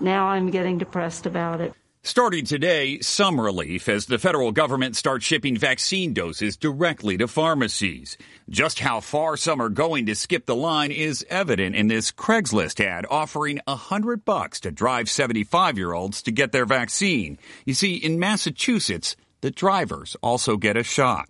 Now 0.00 0.26
I'm 0.26 0.50
getting 0.50 0.78
depressed 0.78 1.26
about 1.26 1.60
it. 1.60 1.72
Starting 2.04 2.44
today, 2.44 2.98
some 2.98 3.40
relief 3.40 3.88
as 3.88 4.06
the 4.06 4.18
federal 4.18 4.50
government 4.50 4.96
starts 4.96 5.24
shipping 5.24 5.56
vaccine 5.56 6.12
doses 6.12 6.56
directly 6.56 7.16
to 7.16 7.28
pharmacies. 7.28 8.18
Just 8.50 8.80
how 8.80 8.98
far 8.98 9.36
some 9.36 9.62
are 9.62 9.68
going 9.68 10.06
to 10.06 10.16
skip 10.16 10.44
the 10.44 10.56
line 10.56 10.90
is 10.90 11.24
evident 11.30 11.76
in 11.76 11.86
this 11.86 12.10
Craigslist 12.10 12.84
ad 12.84 13.06
offering 13.08 13.60
a 13.68 13.76
hundred 13.76 14.24
bucks 14.24 14.58
to 14.58 14.72
drive 14.72 15.08
75 15.08 15.78
year 15.78 15.92
olds 15.92 16.22
to 16.22 16.32
get 16.32 16.50
their 16.50 16.66
vaccine. 16.66 17.38
You 17.64 17.74
see, 17.74 17.94
in 17.94 18.18
Massachusetts, 18.18 19.14
the 19.40 19.52
drivers 19.52 20.16
also 20.22 20.56
get 20.56 20.76
a 20.76 20.82
shot. 20.82 21.28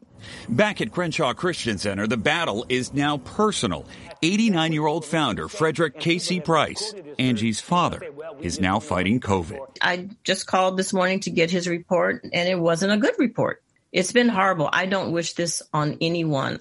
Back 0.49 0.81
at 0.81 0.93
Crenshaw 0.93 1.33
Christian 1.35 1.79
Center, 1.79 2.07
the 2.07 2.17
battle 2.17 2.67
is 2.69 2.93
now 2.93 3.19
personal. 3.19 3.87
89 4.23 4.73
year 4.73 4.87
old 4.87 5.05
founder 5.05 5.49
Frederick 5.49 5.99
Casey 5.99 6.41
Price, 6.41 6.95
Angie's 7.19 7.61
father, 7.61 8.03
is 8.41 8.61
now 8.61 8.81
fighting 8.81 9.21
COVID. 9.21 9.59
I 9.81 10.09
just 10.25 10.47
called 10.47 10.77
this 10.77 10.93
morning 10.93 11.21
to 11.21 11.31
get 11.31 11.51
his 11.51 11.69
report, 11.69 12.25
and 12.25 12.49
it 12.49 12.59
wasn't 12.59 12.93
a 12.93 12.97
good 12.97 13.15
report. 13.19 13.63
It's 13.93 14.13
been 14.13 14.29
horrible. 14.29 14.69
I 14.73 14.87
don't 14.87 15.13
wish 15.13 15.35
this 15.35 15.63
on 15.73 15.99
anyone. 16.01 16.61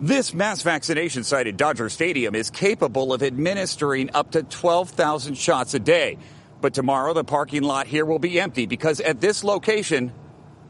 This 0.00 0.32
mass 0.32 0.62
vaccination 0.62 1.24
site 1.24 1.48
at 1.48 1.56
Dodger 1.56 1.88
Stadium 1.88 2.36
is 2.36 2.50
capable 2.50 3.12
of 3.12 3.22
administering 3.22 4.10
up 4.14 4.32
to 4.32 4.44
12,000 4.44 5.36
shots 5.36 5.74
a 5.74 5.80
day. 5.80 6.18
But 6.60 6.74
tomorrow, 6.74 7.14
the 7.14 7.24
parking 7.24 7.62
lot 7.62 7.86
here 7.86 8.04
will 8.04 8.18
be 8.18 8.40
empty 8.40 8.66
because 8.66 9.00
at 9.00 9.20
this 9.20 9.42
location, 9.42 10.12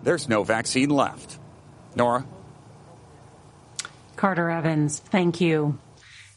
there's 0.02 0.28
no 0.28 0.44
vaccine 0.44 0.90
left. 0.90 1.38
Norah? 1.95 2.26
Carter 4.16 4.50
Evans, 4.50 4.99
thank 4.99 5.40
you. 5.40 5.78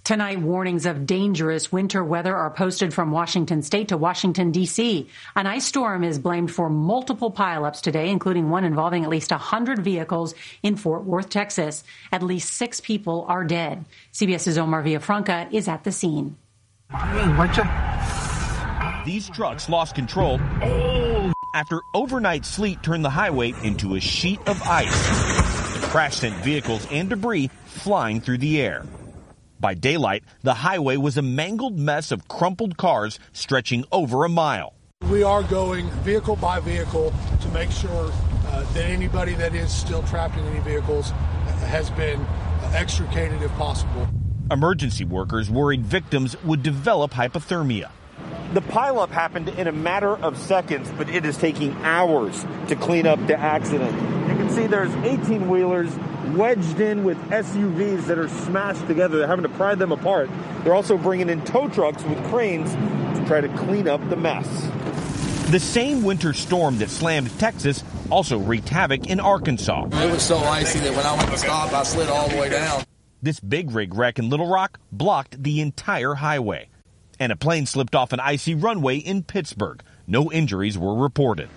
Tonight, 0.03 0.41
warnings 0.41 0.88
of 0.88 1.05
dangerous 1.05 1.72
winter 1.72 2.03
weather 2.03 2.36
are 2.36 2.50
posted 2.50 2.91
from 2.91 3.12
Washington 3.12 3.62
state 3.62 3.89
to 3.89 3.98
Washington, 3.98 4.51
D.C. 4.51 5.08
An 5.36 5.46
ice 5.46 5.65
storm 5.65 6.03
is 6.03 6.17
blamed 6.17 6.51
for 6.51 6.70
multiple 6.70 7.31
pileups 7.31 7.81
today, 7.81 8.10
including 8.10 8.50
one 8.50 8.63
involving 8.63 9.03
at 9.03 9.12
least 9.12 9.29
100 9.29 9.84
vehicles 9.84 10.34
in 10.63 10.75
Fort 10.75 11.03
Worth, 11.03 11.29
Texas. 11.29 11.84
At 12.12 12.24
least 12.24 12.51
six 12.51 12.81
people 12.81 13.25
are 13.29 13.43
dead. 13.43 13.86
CBS's 14.13 14.58
Omar 14.58 14.81
Villafranca 14.84 15.53
is 15.53 15.67
at 15.67 15.84
the 15.84 15.91
scene. 15.91 16.36
These 19.05 19.29
trucks 19.29 19.70
lost 19.70 19.93
control 19.93 20.39
after 21.53 21.81
overnight 21.93 22.46
sleet 22.46 22.81
turned 22.84 23.05
the 23.05 23.10
highway 23.10 23.53
into 23.63 23.96
a 23.96 24.00
sheet 24.00 24.39
of 24.48 24.62
ice. 24.63 25.08
The 25.81 25.88
crash 25.88 26.17
sent 26.17 26.36
vehicles 26.43 26.88
and 26.91 27.10
debris 27.10 27.50
flying 27.65 28.22
through 28.22 28.39
the 28.39 28.62
air. 28.62 28.86
By 29.60 29.75
daylight, 29.75 30.24
the 30.41 30.55
highway 30.55 30.98
was 30.98 31.17
a 31.17 31.22
mangled 31.22 31.77
mess 31.77 32.12
of 32.12 32.27
crumpled 32.27 32.77
cars 32.77 33.20
stretching 33.31 33.86
over 33.91 34.25
a 34.25 34.29
mile. 34.29 34.74
We 35.10 35.24
are 35.24 35.43
going 35.43 35.89
vehicle 36.01 36.36
by 36.36 36.60
vehicle 36.60 37.13
to 37.41 37.48
make 37.50 37.72
sure 37.72 38.12
uh, 38.48 38.74
that 38.74 38.86
anybody 38.86 39.34
that 39.36 39.53
is 39.53 39.72
still 39.72 40.03
trapped 40.03 40.38
in 40.38 40.46
any 40.46 40.60
vehicles 40.60 41.12
has 41.67 41.89
been 41.91 42.25
extricated 42.74 43.41
if 43.41 43.51
possible. 43.51 44.08
Emergency 44.50 45.05
workers 45.05 45.50
worried 45.50 45.86
victims 45.86 46.36
would 46.43 46.63
develop 46.63 47.12
hypothermia. 47.12 47.89
The 48.53 48.62
pileup 48.62 49.10
happened 49.10 49.48
in 49.48 49.67
a 49.67 49.72
matter 49.72 50.10
of 50.10 50.38
seconds, 50.38 50.91
but 50.98 51.10
it 51.10 51.25
is 51.25 51.38
taking 51.38 51.74
hours 51.84 52.46
to 52.67 52.75
clean 52.75 53.08
up 53.08 53.25
the 53.25 53.39
accident. 53.39 53.96
You 54.29 54.36
can 54.36 54.50
see 54.50 54.67
there's 54.67 54.93
18 55.05 55.50
wheelers 55.50 55.89
wedged 56.36 56.81
in 56.81 57.05
with 57.05 57.17
SUVs 57.29 58.08
that 58.08 58.20
are 58.20 58.27
smashed 58.27 58.86
together. 58.88 59.20
They're 59.20 59.27
having 59.27 59.43
to 59.43 59.50
pry 59.50 59.75
them 59.75 59.93
apart. 59.93 60.29
They're 60.63 60.74
also 60.74 60.98
bringing 60.98 61.29
in 61.29 61.46
tow 61.46 61.70
trucks 61.70 62.03
with 62.03 62.22
cranes 62.25 62.74
to 63.17 63.24
try 63.25 63.39
to 63.39 63.48
clean 63.58 63.88
up 63.88 64.01
the 64.10 64.17
mess. 64.17 64.48
The 65.50 65.60
same 65.60 66.03
winter 66.03 66.34
storm 66.34 66.77
that 66.79 66.89
slammed 66.89 67.38
Texas 67.39 67.86
also 68.10 68.38
wreaked 68.38 68.67
havoc 68.67 69.08
in 69.08 69.22
Arkansas. 69.22 69.86
It 69.93 70.12
was 70.12 70.24
so 70.24 70.38
icy 70.39 70.79
that 70.79 70.93
when 70.93 71.05
I 71.05 71.15
went 71.15 71.31
to 71.31 71.38
stop, 71.38 71.72
I 71.72 71.84
slid 71.84 72.10
all 72.10 72.27
the 72.27 72.36
way 72.36 72.50
down. 72.50 72.84
This 73.22 73.39
big 73.39 73.72
rig 73.72 73.93
wreck 73.93 74.20
in 74.20 74.29
Little 74.29 74.48
Rock 74.48 74.77
blocked 74.91 75.41
the 75.41 75.62
entire 75.62 76.15
highway. 76.15 76.70
And 77.21 77.31
a 77.31 77.35
plane 77.35 77.67
slipped 77.67 77.93
off 77.93 78.13
an 78.13 78.19
icy 78.19 78.55
runway 78.55 78.97
in 78.97 79.21
Pittsburgh. 79.21 79.83
No 80.07 80.31
injuries 80.31 80.75
were 80.75 80.95
reported. 80.95 81.49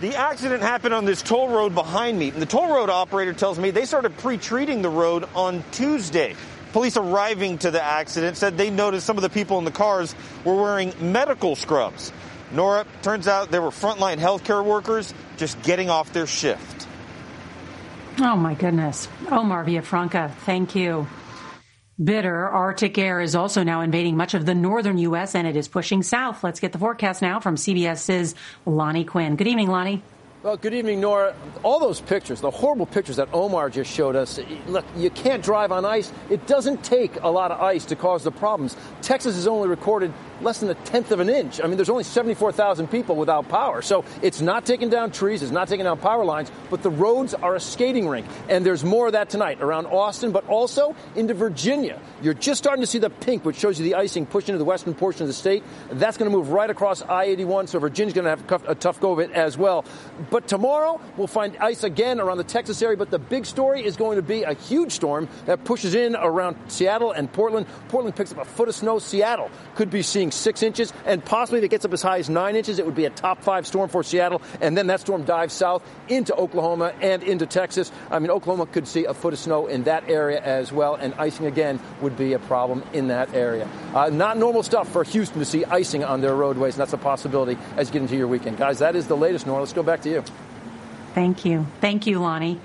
The 0.00 0.14
accident 0.14 0.62
happened 0.62 0.94
on 0.94 1.04
this 1.04 1.20
toll 1.20 1.48
road 1.48 1.74
behind 1.74 2.16
me, 2.16 2.28
and 2.28 2.40
the 2.40 2.46
toll 2.46 2.72
road 2.72 2.88
operator 2.88 3.32
tells 3.32 3.58
me 3.58 3.72
they 3.72 3.86
started 3.86 4.16
pre-treating 4.18 4.80
the 4.80 4.88
road 4.88 5.28
on 5.34 5.64
Tuesday. 5.72 6.36
Police 6.72 6.96
arriving 6.96 7.58
to 7.58 7.72
the 7.72 7.82
accident 7.82 8.36
said 8.36 8.56
they 8.56 8.70
noticed 8.70 9.04
some 9.04 9.18
of 9.18 9.22
the 9.22 9.30
people 9.30 9.58
in 9.58 9.64
the 9.64 9.72
cars 9.72 10.14
were 10.44 10.54
wearing 10.54 10.92
medical 11.00 11.56
scrubs. 11.56 12.12
Norah, 12.52 12.86
turns 13.02 13.26
out 13.26 13.50
they 13.50 13.58
were 13.58 13.70
frontline 13.70 14.18
healthcare 14.18 14.64
workers 14.64 15.12
just 15.38 15.60
getting 15.64 15.90
off 15.90 16.12
their 16.12 16.28
shift. 16.28 16.86
Oh 18.20 18.36
my 18.36 18.54
goodness. 18.54 19.08
Omar 19.28 19.64
Villafranca, 19.64 20.30
thank 20.30 20.76
you. 20.76 21.08
Bitter 22.02 22.48
Arctic 22.48 22.96
air 22.98 23.20
is 23.20 23.34
also 23.34 23.62
now 23.62 23.82
invading 23.82 24.16
much 24.16 24.34
of 24.34 24.46
the 24.46 24.54
northern 24.54 24.98
U.S. 24.98 25.34
and 25.34 25.46
it 25.46 25.56
is 25.56 25.68
pushing 25.68 26.02
south. 26.02 26.42
Let's 26.42 26.58
get 26.58 26.72
the 26.72 26.78
forecast 26.78 27.20
now 27.20 27.38
from 27.38 27.56
CBS's 27.56 28.34
Lonnie 28.64 29.04
Quinn. 29.04 29.36
Good 29.36 29.46
evening, 29.46 29.68
Lonnie. 29.68 30.02
Well, 30.42 30.56
good 30.56 30.74
evening, 30.74 31.00
Norah. 31.00 31.36
All 31.62 31.78
those 31.78 32.00
pictures, 32.00 32.40
the 32.40 32.50
horrible 32.50 32.86
pictures 32.86 33.16
that 33.16 33.28
Omar 33.32 33.70
just 33.70 33.92
showed 33.92 34.16
us, 34.16 34.40
look, 34.66 34.84
you 34.96 35.10
can't 35.10 35.44
drive 35.44 35.70
on 35.70 35.84
ice. 35.84 36.10
It 36.30 36.46
doesn't 36.46 36.82
take 36.82 37.22
a 37.22 37.28
lot 37.28 37.52
of 37.52 37.60
ice 37.60 37.84
to 37.86 37.94
cause 37.94 38.24
the 38.24 38.32
problems. 38.32 38.76
Texas 39.02 39.36
has 39.36 39.46
only 39.46 39.68
recorded 39.68 40.12
less 40.42 40.60
than 40.60 40.70
a 40.70 40.74
tenth 40.74 41.10
of 41.10 41.20
an 41.20 41.28
inch. 41.28 41.60
I 41.62 41.66
mean, 41.66 41.76
there's 41.76 41.90
only 41.90 42.04
74,000 42.04 42.88
people 42.88 43.16
without 43.16 43.48
power. 43.48 43.82
So 43.82 44.04
it's 44.22 44.40
not 44.40 44.66
taking 44.66 44.88
down 44.88 45.10
trees, 45.10 45.42
it's 45.42 45.52
not 45.52 45.68
taking 45.68 45.84
down 45.84 45.98
power 45.98 46.24
lines, 46.24 46.50
but 46.70 46.82
the 46.82 46.90
roads 46.90 47.34
are 47.34 47.54
a 47.54 47.60
skating 47.60 48.08
rink. 48.08 48.26
And 48.48 48.64
there's 48.66 48.84
more 48.84 49.06
of 49.06 49.12
that 49.12 49.30
tonight 49.30 49.60
around 49.60 49.86
Austin, 49.86 50.32
but 50.32 50.46
also 50.48 50.96
into 51.14 51.34
Virginia. 51.34 52.00
You're 52.22 52.34
just 52.34 52.58
starting 52.58 52.82
to 52.82 52.86
see 52.86 52.98
the 52.98 53.10
pink, 53.10 53.44
which 53.44 53.56
shows 53.56 53.78
you 53.78 53.84
the 53.84 53.94
icing 53.94 54.26
push 54.26 54.48
into 54.48 54.58
the 54.58 54.64
western 54.64 54.94
portion 54.94 55.22
of 55.22 55.28
the 55.28 55.34
state. 55.34 55.62
That's 55.90 56.16
going 56.16 56.30
to 56.30 56.36
move 56.36 56.50
right 56.50 56.70
across 56.70 57.02
I 57.02 57.24
81, 57.24 57.68
so 57.68 57.78
Virginia's 57.78 58.14
going 58.14 58.24
to 58.24 58.30
have 58.30 58.68
a 58.68 58.74
tough 58.74 59.00
go 59.00 59.12
of 59.12 59.18
it 59.18 59.30
as 59.32 59.56
well. 59.56 59.84
But 60.30 60.48
tomorrow, 60.48 61.00
we'll 61.16 61.26
find 61.26 61.56
ice 61.58 61.84
again 61.84 62.20
around 62.20 62.38
the 62.38 62.44
Texas 62.44 62.82
area. 62.82 62.96
But 62.96 63.10
the 63.10 63.18
big 63.18 63.46
story 63.46 63.84
is 63.84 63.96
going 63.96 64.16
to 64.16 64.22
be 64.22 64.42
a 64.42 64.54
huge 64.54 64.92
storm 64.92 65.28
that 65.46 65.64
pushes 65.64 65.94
in 65.94 66.16
around 66.16 66.56
Seattle 66.68 67.12
and 67.12 67.32
Portland. 67.32 67.66
Portland 67.88 68.16
picks 68.16 68.32
up 68.32 68.38
a 68.38 68.44
foot 68.44 68.68
of 68.68 68.74
snow. 68.74 68.98
Seattle 68.98 69.50
could 69.74 69.90
be 69.90 70.02
seeing 70.02 70.31
six 70.32 70.62
inches, 70.62 70.92
and 71.06 71.24
possibly 71.24 71.58
if 71.58 71.64
it 71.64 71.68
gets 71.68 71.84
up 71.84 71.92
as 71.92 72.02
high 72.02 72.18
as 72.18 72.28
nine 72.28 72.56
inches, 72.56 72.78
it 72.78 72.86
would 72.86 72.94
be 72.94 73.04
a 73.04 73.10
top 73.10 73.42
five 73.42 73.66
storm 73.66 73.88
for 73.88 74.02
Seattle. 74.02 74.42
And 74.60 74.76
then 74.76 74.86
that 74.88 75.00
storm 75.00 75.24
dives 75.24 75.52
south 75.52 75.82
into 76.08 76.34
Oklahoma 76.34 76.92
and 77.00 77.22
into 77.22 77.46
Texas. 77.46 77.92
I 78.10 78.18
mean, 78.18 78.30
Oklahoma 78.30 78.66
could 78.66 78.88
see 78.88 79.04
a 79.04 79.14
foot 79.14 79.32
of 79.32 79.38
snow 79.38 79.66
in 79.66 79.84
that 79.84 80.08
area 80.08 80.40
as 80.40 80.72
well, 80.72 80.94
and 80.94 81.14
icing 81.14 81.46
again 81.46 81.80
would 82.00 82.16
be 82.16 82.32
a 82.32 82.38
problem 82.38 82.82
in 82.92 83.08
that 83.08 83.34
area. 83.34 83.68
Uh, 83.94 84.08
not 84.08 84.38
normal 84.38 84.62
stuff 84.62 84.90
for 84.90 85.04
Houston 85.04 85.38
to 85.38 85.44
see 85.44 85.64
icing 85.64 86.04
on 86.04 86.20
their 86.20 86.34
roadways, 86.34 86.74
and 86.74 86.80
that's 86.80 86.92
a 86.92 86.98
possibility 86.98 87.58
as 87.76 87.88
you 87.88 87.92
get 87.94 88.02
into 88.02 88.16
your 88.16 88.28
weekend. 88.28 88.56
Guys, 88.58 88.78
that 88.78 88.96
is 88.96 89.06
the 89.06 89.16
latest, 89.16 89.46
Norah. 89.46 89.60
Let's 89.60 89.72
go 89.72 89.82
back 89.82 90.02
to 90.02 90.10
you. 90.10 90.24
Thank 91.14 91.44
you. 91.44 91.66
Thank 91.80 92.06
you, 92.06 92.20
Lonnie. 92.20 92.58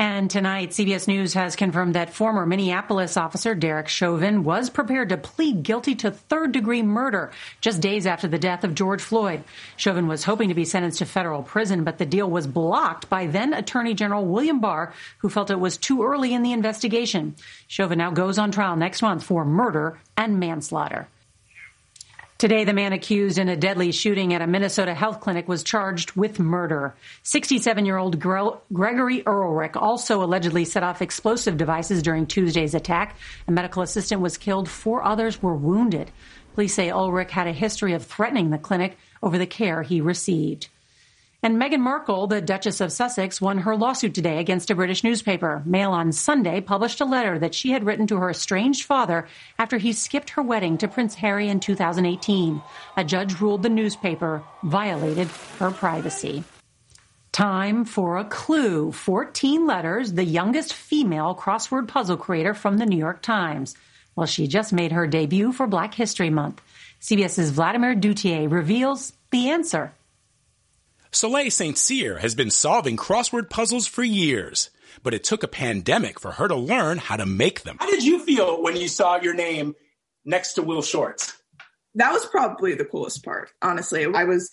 And 0.00 0.30
tonight, 0.30 0.70
CBS 0.70 1.08
News 1.08 1.34
has 1.34 1.56
confirmed 1.56 1.96
that 1.96 2.14
former 2.14 2.46
Minneapolis 2.46 3.16
officer 3.16 3.56
Derek 3.56 3.88
Chauvin 3.88 4.44
was 4.44 4.70
prepared 4.70 5.08
to 5.08 5.16
plead 5.16 5.64
guilty 5.64 5.96
to 5.96 6.12
third 6.12 6.52
degree 6.52 6.82
murder 6.82 7.32
just 7.60 7.80
days 7.80 8.06
after 8.06 8.28
the 8.28 8.38
death 8.38 8.62
of 8.62 8.76
George 8.76 9.02
Floyd. 9.02 9.42
Chauvin 9.76 10.06
was 10.06 10.22
hoping 10.22 10.50
to 10.50 10.54
be 10.54 10.64
sentenced 10.64 11.00
to 11.00 11.04
federal 11.04 11.42
prison, 11.42 11.82
but 11.82 11.98
the 11.98 12.06
deal 12.06 12.30
was 12.30 12.46
blocked 12.46 13.08
by 13.08 13.26
then 13.26 13.52
Attorney 13.52 13.92
General 13.92 14.24
William 14.24 14.60
Barr, 14.60 14.94
who 15.18 15.28
felt 15.28 15.50
it 15.50 15.58
was 15.58 15.76
too 15.76 16.04
early 16.04 16.32
in 16.32 16.44
the 16.44 16.52
investigation. 16.52 17.34
Chauvin 17.66 17.98
now 17.98 18.12
goes 18.12 18.38
on 18.38 18.52
trial 18.52 18.76
next 18.76 19.02
month 19.02 19.24
for 19.24 19.44
murder 19.44 19.98
and 20.16 20.38
manslaughter. 20.38 21.08
Today, 22.38 22.62
the 22.62 22.72
man 22.72 22.92
accused 22.92 23.36
in 23.36 23.48
a 23.48 23.56
deadly 23.56 23.90
shooting 23.90 24.32
at 24.32 24.42
a 24.42 24.46
Minnesota 24.46 24.94
health 24.94 25.18
clinic 25.18 25.48
was 25.48 25.64
charged 25.64 26.12
with 26.12 26.38
murder. 26.38 26.94
67 27.24 27.84
year 27.84 27.98
old 27.98 28.20
Gregory 28.20 29.26
Ulrich 29.26 29.74
also 29.74 30.22
allegedly 30.22 30.64
set 30.64 30.84
off 30.84 31.02
explosive 31.02 31.56
devices 31.56 32.00
during 32.00 32.26
Tuesday's 32.28 32.74
attack. 32.74 33.16
A 33.48 33.50
medical 33.50 33.82
assistant 33.82 34.20
was 34.20 34.38
killed, 34.38 34.68
four 34.68 35.02
others 35.02 35.42
were 35.42 35.56
wounded. 35.56 36.12
Police 36.54 36.74
say 36.74 36.90
Ulrich 36.90 37.32
had 37.32 37.48
a 37.48 37.52
history 37.52 37.92
of 37.92 38.06
threatening 38.06 38.50
the 38.50 38.58
clinic 38.58 38.96
over 39.20 39.36
the 39.36 39.44
care 39.44 39.82
he 39.82 40.00
received. 40.00 40.68
And 41.40 41.56
Meghan 41.56 41.78
Markle, 41.78 42.26
the 42.26 42.40
Duchess 42.40 42.80
of 42.80 42.90
Sussex, 42.90 43.40
won 43.40 43.58
her 43.58 43.76
lawsuit 43.76 44.12
today 44.12 44.40
against 44.40 44.70
a 44.70 44.74
British 44.74 45.04
newspaper. 45.04 45.62
Mail 45.64 45.92
on 45.92 46.10
Sunday 46.10 46.60
published 46.60 47.00
a 47.00 47.04
letter 47.04 47.38
that 47.38 47.54
she 47.54 47.70
had 47.70 47.84
written 47.84 48.08
to 48.08 48.16
her 48.16 48.30
estranged 48.30 48.84
father 48.84 49.28
after 49.56 49.78
he 49.78 49.92
skipped 49.92 50.30
her 50.30 50.42
wedding 50.42 50.76
to 50.78 50.88
Prince 50.88 51.14
Harry 51.14 51.48
in 51.48 51.60
2018. 51.60 52.60
A 52.96 53.04
judge 53.04 53.40
ruled 53.40 53.62
the 53.62 53.68
newspaper 53.68 54.42
violated 54.64 55.28
her 55.60 55.70
privacy. 55.70 56.42
Time 57.30 57.84
for 57.84 58.16
a 58.16 58.24
clue. 58.24 58.90
14 58.90 59.64
letters, 59.64 60.14
the 60.14 60.24
youngest 60.24 60.74
female 60.74 61.36
crossword 61.36 61.86
puzzle 61.86 62.16
creator 62.16 62.52
from 62.52 62.78
the 62.78 62.86
New 62.86 62.98
York 62.98 63.22
Times. 63.22 63.76
Well, 64.16 64.26
she 64.26 64.48
just 64.48 64.72
made 64.72 64.90
her 64.90 65.06
debut 65.06 65.52
for 65.52 65.68
Black 65.68 65.94
History 65.94 66.30
Month. 66.30 66.60
CBS's 67.00 67.50
Vladimir 67.50 67.94
Duthiers 67.94 68.50
reveals 68.50 69.12
the 69.30 69.50
answer 69.50 69.92
Soleil 71.10 71.50
St. 71.50 71.76
Cyr 71.78 72.18
has 72.18 72.34
been 72.34 72.50
solving 72.50 72.96
crossword 72.96 73.48
puzzles 73.48 73.86
for 73.86 74.02
years, 74.02 74.70
but 75.02 75.14
it 75.14 75.24
took 75.24 75.42
a 75.42 75.48
pandemic 75.48 76.20
for 76.20 76.32
her 76.32 76.48
to 76.48 76.56
learn 76.56 76.98
how 76.98 77.16
to 77.16 77.26
make 77.26 77.62
them. 77.62 77.76
How 77.80 77.90
did 77.90 78.04
you 78.04 78.18
feel 78.18 78.62
when 78.62 78.76
you 78.76 78.88
saw 78.88 79.20
your 79.20 79.34
name 79.34 79.74
next 80.24 80.54
to 80.54 80.62
Will 80.62 80.82
Shortz? 80.82 81.34
That 81.94 82.12
was 82.12 82.26
probably 82.26 82.74
the 82.74 82.84
coolest 82.84 83.24
part, 83.24 83.50
honestly. 83.62 84.06
I 84.06 84.24
was 84.24 84.50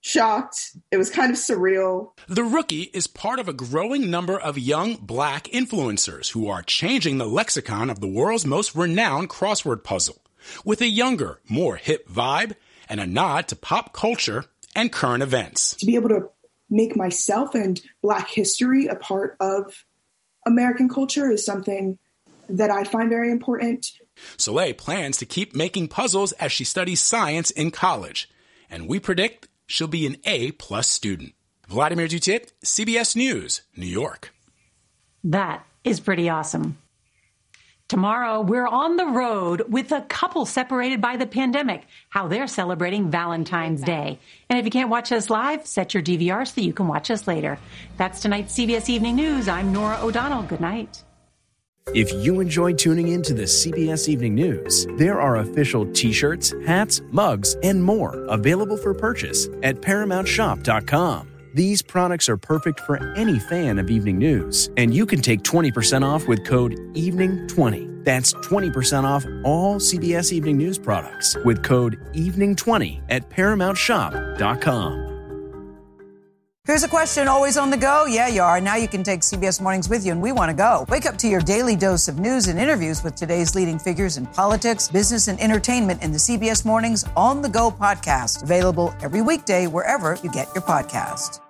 shocked. 0.00 0.76
It 0.90 0.96
was 0.96 1.10
kind 1.10 1.30
of 1.30 1.38
surreal. 1.38 2.10
The 2.28 2.44
Rookie 2.44 2.90
is 2.92 3.06
part 3.06 3.38
of 3.38 3.48
a 3.48 3.54
growing 3.54 4.10
number 4.10 4.38
of 4.38 4.58
young 4.58 4.96
black 4.96 5.44
influencers 5.44 6.32
who 6.32 6.48
are 6.48 6.62
changing 6.62 7.18
the 7.18 7.26
lexicon 7.26 7.88
of 7.88 8.00
the 8.00 8.08
world's 8.08 8.44
most 8.44 8.74
renowned 8.74 9.30
crossword 9.30 9.84
puzzle 9.84 10.20
with 10.64 10.80
a 10.82 10.86
younger, 10.86 11.40
more 11.48 11.76
hip 11.76 12.08
vibe 12.08 12.54
and 12.88 13.00
a 13.00 13.06
nod 13.06 13.48
to 13.48 13.56
pop 13.56 13.94
culture 13.94 14.44
and 14.74 14.92
current 14.92 15.22
events. 15.22 15.74
To 15.76 15.86
be 15.86 15.94
able 15.96 16.10
to 16.10 16.30
make 16.70 16.96
myself 16.96 17.54
and 17.54 17.80
black 18.02 18.28
history 18.28 18.86
a 18.86 18.96
part 18.96 19.36
of 19.40 19.84
American 20.46 20.88
culture 20.88 21.30
is 21.30 21.44
something 21.44 21.98
that 22.48 22.70
I 22.70 22.84
find 22.84 23.08
very 23.08 23.30
important. 23.30 23.92
Soleil 24.36 24.74
plans 24.74 25.16
to 25.18 25.26
keep 25.26 25.54
making 25.54 25.88
puzzles 25.88 26.32
as 26.32 26.52
she 26.52 26.64
studies 26.64 27.00
science 27.00 27.50
in 27.50 27.70
college, 27.70 28.28
and 28.70 28.88
we 28.88 29.00
predict 29.00 29.48
she'll 29.66 29.88
be 29.88 30.06
an 30.06 30.16
A 30.24 30.52
plus 30.52 30.88
student. 30.88 31.34
Vladimir 31.68 32.06
Duthiers, 32.06 32.52
CBS 32.64 33.16
News, 33.16 33.62
New 33.76 33.86
York. 33.86 34.32
That 35.24 35.64
is 35.82 36.00
pretty 36.00 36.28
awesome. 36.28 36.76
Tomorrow, 37.88 38.40
we're 38.40 38.66
on 38.66 38.96
the 38.96 39.04
road 39.04 39.62
with 39.68 39.92
a 39.92 40.00
couple 40.00 40.46
separated 40.46 41.02
by 41.02 41.18
the 41.18 41.26
pandemic, 41.26 41.86
how 42.08 42.28
they're 42.28 42.46
celebrating 42.46 43.10
Valentine's 43.10 43.82
Day. 43.82 44.18
And 44.48 44.58
if 44.58 44.64
you 44.64 44.70
can't 44.70 44.88
watch 44.88 45.12
us 45.12 45.28
live, 45.28 45.66
set 45.66 45.92
your 45.92 46.02
DVR 46.02 46.46
so 46.46 46.54
that 46.54 46.64
you 46.64 46.72
can 46.72 46.88
watch 46.88 47.10
us 47.10 47.28
later. 47.28 47.58
That's 47.98 48.20
tonight's 48.20 48.54
CBS 48.56 48.88
Evening 48.88 49.16
News. 49.16 49.48
I'm 49.48 49.70
Norah 49.70 49.98
O'Donnell. 50.00 50.44
Good 50.44 50.62
night. 50.62 51.04
If 51.92 52.10
you 52.14 52.40
enjoy 52.40 52.72
tuning 52.72 53.08
in 53.08 53.22
to 53.24 53.34
the 53.34 53.42
CBS 53.42 54.08
Evening 54.08 54.34
News, 54.34 54.86
there 54.92 55.20
are 55.20 55.36
official 55.36 55.84
t 55.92 56.10
shirts, 56.10 56.54
hats, 56.66 57.02
mugs, 57.10 57.54
and 57.62 57.84
more 57.84 58.24
available 58.30 58.78
for 58.78 58.94
purchase 58.94 59.48
at 59.62 59.82
ParamountShop.com. 59.82 61.33
These 61.54 61.82
products 61.82 62.28
are 62.28 62.36
perfect 62.36 62.80
for 62.80 62.96
any 63.14 63.38
fan 63.38 63.78
of 63.78 63.88
evening 63.88 64.18
news, 64.18 64.70
and 64.76 64.92
you 64.92 65.06
can 65.06 65.20
take 65.22 65.42
20% 65.42 66.04
off 66.04 66.26
with 66.26 66.44
code 66.44 66.72
EVENING20. 66.94 68.04
That's 68.04 68.34
20% 68.34 69.04
off 69.04 69.24
all 69.44 69.76
CBS 69.76 70.32
Evening 70.32 70.56
News 70.56 70.78
products 70.78 71.36
with 71.44 71.62
code 71.62 72.00
EVENING20 72.12 73.02
at 73.08 73.30
ParamountShop.com. 73.30 75.12
Here's 76.66 76.82
a 76.82 76.88
question 76.88 77.28
always 77.28 77.56
on 77.56 77.70
the 77.70 77.76
go. 77.76 78.06
Yeah, 78.06 78.26
you 78.26 78.42
are. 78.42 78.60
Now 78.60 78.74
you 78.74 78.88
can 78.88 79.04
take 79.04 79.20
CBS 79.20 79.60
Mornings 79.60 79.88
with 79.88 80.04
you, 80.04 80.10
and 80.10 80.20
we 80.20 80.32
want 80.32 80.50
to 80.50 80.56
go. 80.56 80.84
Wake 80.88 81.06
up 81.06 81.16
to 81.18 81.28
your 81.28 81.40
daily 81.40 81.76
dose 81.76 82.08
of 82.08 82.18
news 82.18 82.48
and 82.48 82.58
interviews 82.58 83.04
with 83.04 83.14
today's 83.14 83.54
leading 83.54 83.78
figures 83.78 84.16
in 84.16 84.26
politics, 84.26 84.88
business, 84.88 85.28
and 85.28 85.38
entertainment 85.40 86.02
in 86.02 86.10
the 86.10 86.18
CBS 86.18 86.64
Mornings 86.64 87.04
On 87.16 87.42
the 87.42 87.48
Go 87.48 87.70
podcast. 87.70 88.42
Available 88.42 88.92
every 89.02 89.22
weekday 89.22 89.68
wherever 89.68 90.18
you 90.24 90.32
get 90.32 90.48
your 90.52 90.64
podcast. 90.64 91.43